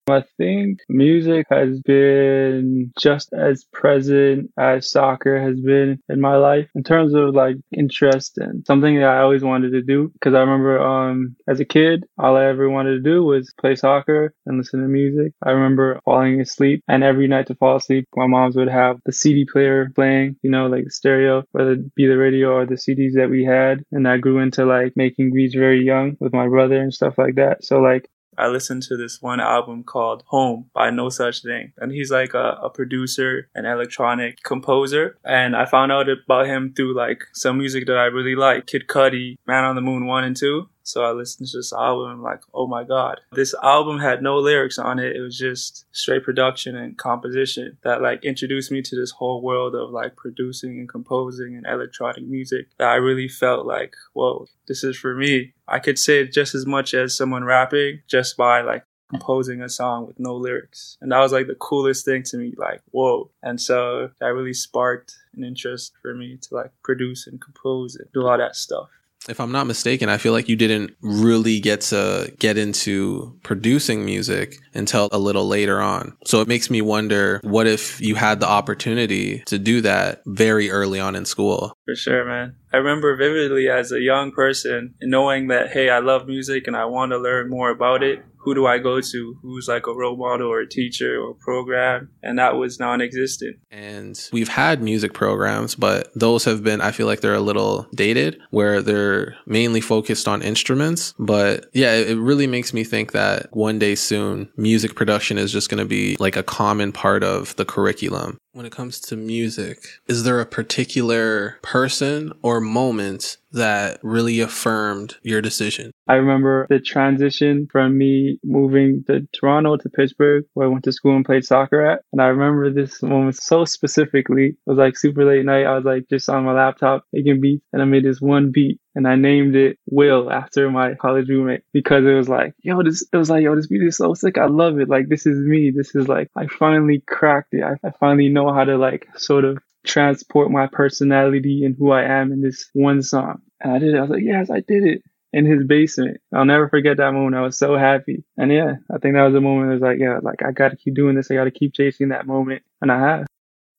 I 0.07 0.23
think 0.37 0.81
music 0.89 1.47
has 1.51 1.81
been 1.81 2.93
just 2.99 3.33
as 3.33 3.65
present 3.73 4.51
as 4.59 4.91
soccer 4.91 5.41
has 5.41 5.59
been 5.61 5.99
in 6.11 6.21
my 6.21 6.37
life 6.37 6.69
in 6.75 6.83
terms 6.83 7.15
of 7.15 7.35
like 7.35 7.57
interest 7.73 8.37
and 8.37 8.67
something 8.67 8.97
that 8.97 9.09
I 9.09 9.21
always 9.21 9.43
wanted 9.43 9.71
to 9.73 9.83
do. 9.83 10.13
Cause 10.23 10.35
I 10.35 10.41
remember, 10.41 10.79
um, 10.79 11.37
as 11.49 11.61
a 11.61 11.65
kid, 11.65 12.05
all 12.19 12.37
I 12.37 12.45
ever 12.47 12.69
wanted 12.69 12.93
to 12.97 13.01
do 13.01 13.25
was 13.25 13.55
play 13.59 13.77
soccer 13.77 14.35
and 14.45 14.59
listen 14.59 14.83
to 14.83 14.89
music. 14.89 15.33
I 15.43 15.53
remember 15.53 15.99
falling 16.05 16.41
asleep 16.41 16.83
and 16.87 17.03
every 17.03 17.27
night 17.27 17.47
to 17.47 17.55
fall 17.55 17.77
asleep, 17.77 18.07
my 18.15 18.27
moms 18.27 18.57
would 18.57 18.69
have 18.69 18.99
the 19.07 19.13
CD 19.13 19.47
player 19.51 19.91
playing, 19.95 20.37
you 20.43 20.51
know, 20.51 20.67
like 20.67 20.85
the 20.85 20.91
stereo, 20.91 21.45
whether 21.53 21.73
it 21.73 21.95
be 21.95 22.07
the 22.07 22.19
radio 22.19 22.53
or 22.53 22.67
the 22.67 22.75
CDs 22.75 23.15
that 23.15 23.31
we 23.31 23.45
had. 23.45 23.83
And 23.91 24.07
I 24.07 24.19
grew 24.19 24.39
into 24.39 24.67
like 24.67 24.93
making 24.97 25.33
beats 25.33 25.55
very 25.55 25.83
young 25.83 26.17
with 26.21 26.35
my 26.35 26.47
brother 26.47 26.79
and 26.79 26.93
stuff 26.93 27.15
like 27.17 27.37
that. 27.37 27.65
So 27.65 27.81
like 27.81 28.07
I 28.39 28.49
listened 28.49 28.83
to 28.85 28.97
this 28.97 29.21
one 29.21 29.41
album 29.41 29.85
called 29.85 30.23
Home 30.27 30.71
by 30.73 30.91
Nosaj 30.91 31.43
Thing. 31.43 31.73
And 31.79 31.93
he's 31.93 32.11
like 32.11 32.35
a, 32.35 32.59
a, 32.63 32.71
producer, 32.71 33.49
an 33.55 33.65
electronic 33.65 34.43
composer. 34.43 35.17
And 35.25 35.57
I 35.57 35.67
found 35.67 35.93
out 35.93 36.09
about 36.09 36.47
him 36.47 36.73
through 36.75 36.95
like 36.95 37.25
some 37.33 37.59
music 37.59 37.87
that 37.87 37.97
I 37.97 38.05
really 38.05 38.35
like. 38.35 38.67
Kid 38.67 38.85
Cudi, 38.89 39.37
Man 39.47 39.65
on 39.65 39.77
the 39.77 39.83
Moon 39.83 40.07
1 40.07 40.25
and 40.25 40.37
2. 40.37 40.69
So 40.85 41.03
I 41.03 41.13
listened 41.13 41.49
to 41.49 41.59
this 41.59 41.73
album 41.73 42.11
I'm 42.11 42.23
like, 42.23 42.43
oh 42.53 42.67
my 42.67 42.85
God. 42.85 43.21
This 43.33 43.55
album 43.63 43.99
had 43.99 44.23
no 44.23 44.37
lyrics 44.39 44.79
on 44.79 44.99
it. 44.99 45.17
It 45.17 45.21
was 45.21 45.37
just 45.37 45.87
straight 45.93 46.25
production 46.25 46.77
and 46.77 46.97
composition 46.97 47.79
that 47.83 48.03
like 48.03 48.25
introduced 48.25 48.71
me 48.71 48.83
to 48.83 48.97
this 48.97 49.11
whole 49.11 49.43
world 49.43 49.75
of 49.75 49.91
like 49.91 50.15
producing 50.15 50.79
and 50.79 50.89
composing 50.89 51.57
and 51.57 51.67
electronic 51.67 52.25
music 52.25 52.69
that 52.79 52.89
I 52.89 52.97
really 52.97 53.29
felt 53.29 53.67
like, 53.67 53.95
whoa, 54.13 54.47
this 54.69 54.85
is 54.85 54.97
for 54.97 55.15
me. 55.15 55.55
I 55.67 55.79
could 55.79 55.99
say 55.99 56.21
it 56.21 56.33
just 56.33 56.55
as 56.55 56.67
much 56.67 56.93
as 56.93 57.17
someone 57.17 57.45
rapping 57.45 58.01
just 58.07 58.37
by 58.37 58.61
like 58.61 58.85
composing 59.11 59.63
a 59.63 59.69
song 59.69 60.07
with 60.07 60.19
no 60.19 60.35
lyrics. 60.35 60.99
And 61.01 61.13
that 61.13 61.21
was 61.21 61.33
like 61.33 61.47
the 61.47 61.55
coolest 61.55 62.05
thing 62.05 62.25
to 62.25 62.37
me, 62.37 62.53
like, 62.57 62.83
whoa. 62.91 63.31
And 63.43 63.61
so 63.61 64.11
that 64.21 64.35
really 64.35 64.55
sparked 64.55 65.17
an 65.37 65.45
interest 65.45 65.93
for 66.03 66.15
me 66.15 66.37
to 66.37 66.55
like 66.55 66.73
produce 66.83 67.27
and 67.27 67.41
compose 67.41 67.97
and 67.97 68.09
do 68.13 68.27
all 68.27 68.37
that 68.37 68.57
stuff 68.57 68.91
if 69.29 69.41
I'm 69.41 69.53
not 69.53 69.67
mistaken, 69.67 70.09
I 70.09 70.19
feel 70.19 70.33
like 70.33 70.49
you 70.49 70.57
didn't 70.57 70.97
really 71.01 71.61
get 71.61 71.81
to 71.83 72.33
get 72.39 72.59
into 72.59 73.39
producing 73.43 74.05
music 74.05 74.57
until 74.75 75.09
a 75.13 75.19
little 75.19 75.47
later 75.47 75.81
on. 75.81 76.17
So 76.25 76.41
it 76.41 76.49
makes 76.49 76.71
me 76.71 76.83
wonder 76.83 77.41
what 77.43 77.67
if 77.67 78.01
you 78.01 78.15
had 78.15 78.41
the 78.41 78.49
opportunity 78.49 79.41
to 79.47 79.59
do 79.59 79.81
that 79.83 80.23
very 80.27 80.71
early 80.71 81.01
on 81.01 81.17
in 81.17 81.25
school? 81.25 81.77
For 81.85 81.95
sure, 81.95 82.25
man. 82.25 82.57
I 82.73 82.79
remember 82.79 83.17
vividly 83.17 83.69
as 83.69 83.93
a 83.93 84.01
young 84.01 84.33
person 84.33 84.95
knowing 85.01 85.49
that, 85.49 85.71
hey, 85.71 85.91
I 85.91 86.01
love 86.01 86.27
music 86.27 86.67
and 86.67 86.77
I 86.77 86.87
want 86.87 87.13
to 87.13 87.19
learn 87.19 87.49
more 87.49 87.71
about 87.71 88.03
it 88.03 88.25
who 88.45 88.55
do 88.55 88.67
I 88.67 88.79
go 88.79 89.01
to? 89.01 89.37
Who's 89.43 89.69
like 89.69 89.87
a 89.87 89.95
role 89.95 90.17
model 90.17 90.49
or 90.49 90.61
a 90.61 90.69
teacher 90.69 91.21
or 91.21 91.31
a 91.31 91.35
program? 91.35 92.11
And 92.23 92.39
that 92.39 92.57
was 92.57 92.79
non 92.79 93.01
existent. 93.01 93.57
And 93.71 94.19
we've 94.33 94.49
had 94.49 94.83
music 94.83 95.15
programs, 95.15 95.75
but 95.75 96.11
those 96.15 96.45
have 96.45 96.63
been, 96.63 96.81
I 96.81 96.91
feel 96.91 97.07
like 97.07 97.21
they're 97.21 97.35
a 97.35 97.41
little 97.41 97.87
dated 97.95 98.41
where 98.51 98.83
they're 98.83 99.35
mainly 99.47 99.81
focused 99.81 100.29
on 100.29 100.43
instruments. 100.43 101.15
But 101.19 101.67
yeah, 101.73 101.95
it 101.95 102.19
really 102.19 102.47
makes 102.47 102.75
me 102.75 102.85
think 102.85 103.13
that 103.13 103.49
one 103.53 103.79
day 103.79 103.95
soon, 103.95 104.51
music 104.57 104.95
production 104.95 105.39
is 105.39 105.51
just 105.51 105.71
going 105.71 105.79
to 105.79 105.89
be 105.89 106.17
like 106.21 106.37
a 106.37 106.43
common 106.43 106.93
part 106.93 107.25
of 107.25 107.57
the 107.57 107.65
curriculum. 107.65 108.39
When 108.55 108.67
it 108.67 108.71
comes 108.71 109.01
to 109.01 109.17
music, 109.17 109.85
is 110.07 110.23
there 110.23 110.39
a 110.39 110.47
particular 110.47 111.59
person 111.63 112.33
or 112.41 112.61
moment 112.61 113.37
that 113.51 113.99
really 114.05 114.39
affirmed 114.39 115.17
your 115.23 115.43
decision? 115.43 115.91
I 116.07 116.15
remember 116.15 116.69
the 116.71 116.79
transition 116.79 117.67
from 117.73 117.99
me 117.99 118.39
moving 118.45 119.03
to 119.09 119.27
Toronto 119.33 119.77
to 119.79 119.89
Pittsburgh, 119.89 120.45
where 120.55 120.69
I 120.69 120.71
went 120.71 120.85
to 120.85 120.93
school 120.93 121.17
and 121.17 121.25
played 121.25 121.45
soccer 121.45 121.85
at. 121.85 122.03
And 122.13 122.23
I 122.23 122.27
remember 122.27 122.71
this 122.71 123.03
moment 123.03 123.35
so 123.35 123.65
specifically. 123.65 124.51
It 124.51 124.57
was 124.67 124.79
like 124.79 124.97
super 124.97 125.25
late 125.25 125.45
night. 125.45 125.67
I 125.67 125.75
was 125.75 125.85
like 125.85 126.05
just 126.09 126.29
on 126.29 126.45
my 126.45 126.53
laptop 126.53 127.03
making 127.13 127.41
beats, 127.41 127.67
and 127.73 127.83
I 127.83 127.87
made 127.87 128.05
this 128.05 128.21
one 128.21 128.53
beat 128.53 128.79
and 128.95 129.09
I 129.09 129.17
named 129.17 129.57
it 129.57 129.79
Will 129.91 130.31
after 130.31 130.71
my 130.71 130.95
college 130.95 131.29
roommate 131.29 131.63
because 131.73 132.05
it 132.05 132.13
was 132.13 132.29
like, 132.29 132.55
yo, 132.63 132.83
this, 132.83 133.07
it 133.13 133.17
was 133.17 133.31
like, 133.31 133.43
yo, 133.43 133.55
this 133.57 133.67
beat 133.67 133.83
is 133.83 133.97
so 133.97 134.15
sick. 134.15 134.39
I 134.39 134.47
love 134.47 134.79
it. 134.79 134.89
Like, 134.89 135.09
this 135.09 135.27
is 135.27 135.39
me. 135.39 135.73
This 135.75 135.95
is 135.95 136.09
like, 136.09 136.31
I 136.37 136.47
finally 136.47 137.03
cracked 137.07 137.55
it. 137.55 137.63
I, 137.63 137.87
I 137.87 137.91
finally 137.99 138.29
know 138.29 138.53
how 138.53 138.65
to 138.65 138.77
like 138.77 139.09
sort 139.17 139.45
of 139.45 139.59
transport 139.85 140.51
my 140.51 140.67
personality 140.67 141.65
and 141.65 141.77
who 141.79 141.91
I 141.91 142.03
am 142.05 142.33
in 142.33 142.41
this 142.41 142.71
one 142.73 143.03
song. 143.03 143.43
And 143.61 143.73
I 143.73 143.79
did 143.79 143.95
it. 143.95 143.99
I 143.99 144.03
was 144.03 144.11
like, 144.11 144.23
yes, 144.25 144.51
I 144.51 144.61
did 144.61 144.85
it 144.85 145.03
in 145.33 145.45
his 145.45 145.67
basement. 145.67 146.21
I'll 146.33 146.45
never 146.45 146.69
forget 146.69 146.99
that 146.99 147.13
moment. 147.13 147.35
I 147.35 147.43
was 147.43 147.59
so 147.59 147.77
happy. 147.77 148.25
And 148.37 148.53
yeah, 148.53 148.75
I 148.93 148.99
think 148.99 149.15
that 149.15 149.25
was 149.25 149.35
the 149.35 149.41
moment 149.41 149.69
that 149.69 149.75
was 149.75 149.83
like, 149.83 149.99
yeah, 149.99 150.21
like 150.23 150.43
I 150.47 150.53
got 150.53 150.71
to 150.71 150.77
keep 150.77 150.95
doing 150.95 151.17
this. 151.17 151.31
I 151.31 151.35
got 151.35 151.45
to 151.45 151.51
keep 151.51 151.75
chasing 151.75 152.11
that 152.11 152.27
moment. 152.27 152.63
And 152.81 152.93
I 152.93 153.01
have. 153.01 153.27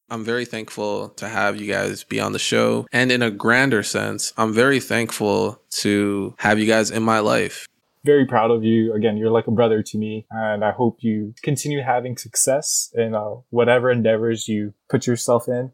I'm 0.09 0.23
very 0.23 0.45
thankful 0.45 1.09
to 1.09 1.27
have 1.27 1.59
you 1.59 1.71
guys 1.71 2.03
be 2.03 2.19
on 2.19 2.31
the 2.31 2.39
show. 2.39 2.85
And 2.91 3.11
in 3.11 3.23
a 3.23 3.31
grander 3.31 3.81
sense, 3.81 4.33
I'm 4.37 4.53
very 4.53 4.79
thankful 4.79 5.61
to 5.81 6.35
have 6.37 6.59
you 6.59 6.67
guys 6.67 6.91
in 6.91 7.01
my 7.01 7.19
life. 7.19 7.67
Very 8.03 8.27
proud 8.27 8.51
of 8.51 8.63
you. 8.63 8.93
Again, 8.93 9.17
you're 9.17 9.31
like 9.31 9.47
a 9.47 9.51
brother 9.51 9.81
to 9.81 9.97
me. 9.97 10.27
And 10.29 10.63
I 10.63 10.71
hope 10.71 10.97
you 10.99 11.33
continue 11.41 11.81
having 11.81 12.17
success 12.17 12.91
in 12.93 13.15
uh, 13.15 13.37
whatever 13.49 13.89
endeavors 13.89 14.47
you 14.47 14.75
put 14.89 15.07
yourself 15.07 15.47
in. 15.47 15.71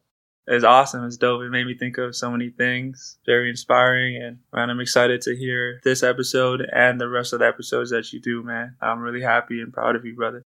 It's 0.48 0.63
awesome. 0.63 1.06
It's 1.06 1.17
dope. 1.17 1.41
It 1.41 1.50
made 1.50 1.67
me 1.67 1.78
think 1.78 1.98
of 1.98 2.15
so 2.15 2.32
many 2.32 2.50
things. 2.50 3.17
Very 3.26 3.50
inspiring. 3.50 4.15
And 4.15 4.39
man, 4.54 4.70
I'm 4.70 4.80
excited 4.80 5.22
to 5.22 5.36
hear 5.36 5.82
this 5.84 6.04
episode 6.04 6.62
and 6.74 7.00
the 7.00 7.10
rest 7.10 7.34
of 7.34 7.39
the 7.39 7.48
episodes 7.48 7.91
that 7.91 8.12
you 8.13 8.22
do, 8.22 8.44
man. 8.44 8.76
I'm 8.82 9.00
really 9.00 9.22
happy 9.22 9.60
and 9.60 9.74
proud 9.74 9.98
of 9.98 10.06
you, 10.06 10.15
brother. 10.15 10.44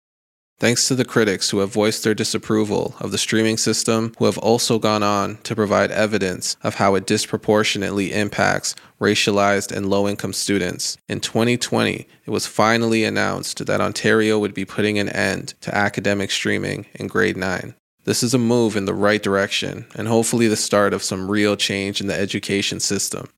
Thanks 0.62 0.86
to 0.86 0.94
the 0.94 1.04
critics 1.04 1.50
who 1.50 1.58
have 1.58 1.72
voiced 1.72 2.04
their 2.04 2.14
disapproval 2.14 2.94
of 3.00 3.10
the 3.10 3.18
streaming 3.18 3.56
system, 3.56 4.14
who 4.20 4.26
have 4.26 4.38
also 4.38 4.78
gone 4.78 5.02
on 5.02 5.38
to 5.38 5.56
provide 5.56 5.90
evidence 5.90 6.56
of 6.62 6.76
how 6.76 6.94
it 6.94 7.04
disproportionately 7.04 8.12
impacts 8.12 8.76
racialized 9.00 9.76
and 9.76 9.90
low 9.90 10.06
income 10.06 10.32
students. 10.32 10.96
In 11.08 11.18
2020, 11.18 12.06
it 12.26 12.30
was 12.30 12.46
finally 12.46 13.02
announced 13.02 13.66
that 13.66 13.80
Ontario 13.80 14.38
would 14.38 14.54
be 14.54 14.64
putting 14.64 15.00
an 15.00 15.08
end 15.08 15.54
to 15.62 15.74
academic 15.74 16.30
streaming 16.30 16.86
in 16.94 17.08
grade 17.08 17.36
9. 17.36 17.74
This 18.04 18.22
is 18.22 18.32
a 18.32 18.38
move 18.38 18.76
in 18.76 18.84
the 18.84 18.94
right 18.94 19.20
direction 19.20 19.86
and 19.96 20.06
hopefully 20.06 20.46
the 20.46 20.54
start 20.54 20.94
of 20.94 21.02
some 21.02 21.28
real 21.28 21.56
change 21.56 22.00
in 22.00 22.06
the 22.06 22.14
education 22.14 22.78
system. 22.78 23.28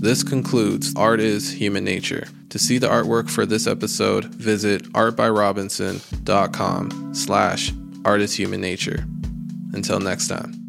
This 0.00 0.22
concludes 0.22 0.94
Art 0.96 1.20
is 1.20 1.52
Human 1.52 1.84
Nature. 1.84 2.26
To 2.48 2.58
see 2.58 2.78
the 2.78 2.88
artwork 2.88 3.28
for 3.28 3.44
this 3.44 3.66
episode, 3.66 4.34
visit 4.34 4.84
artbyrobinson.com 4.94 7.14
slash 7.14 7.74
art 8.06 8.22
is 8.22 8.34
human 8.34 8.62
nature. 8.62 9.04
Until 9.74 10.00
next 10.00 10.28
time. 10.28 10.59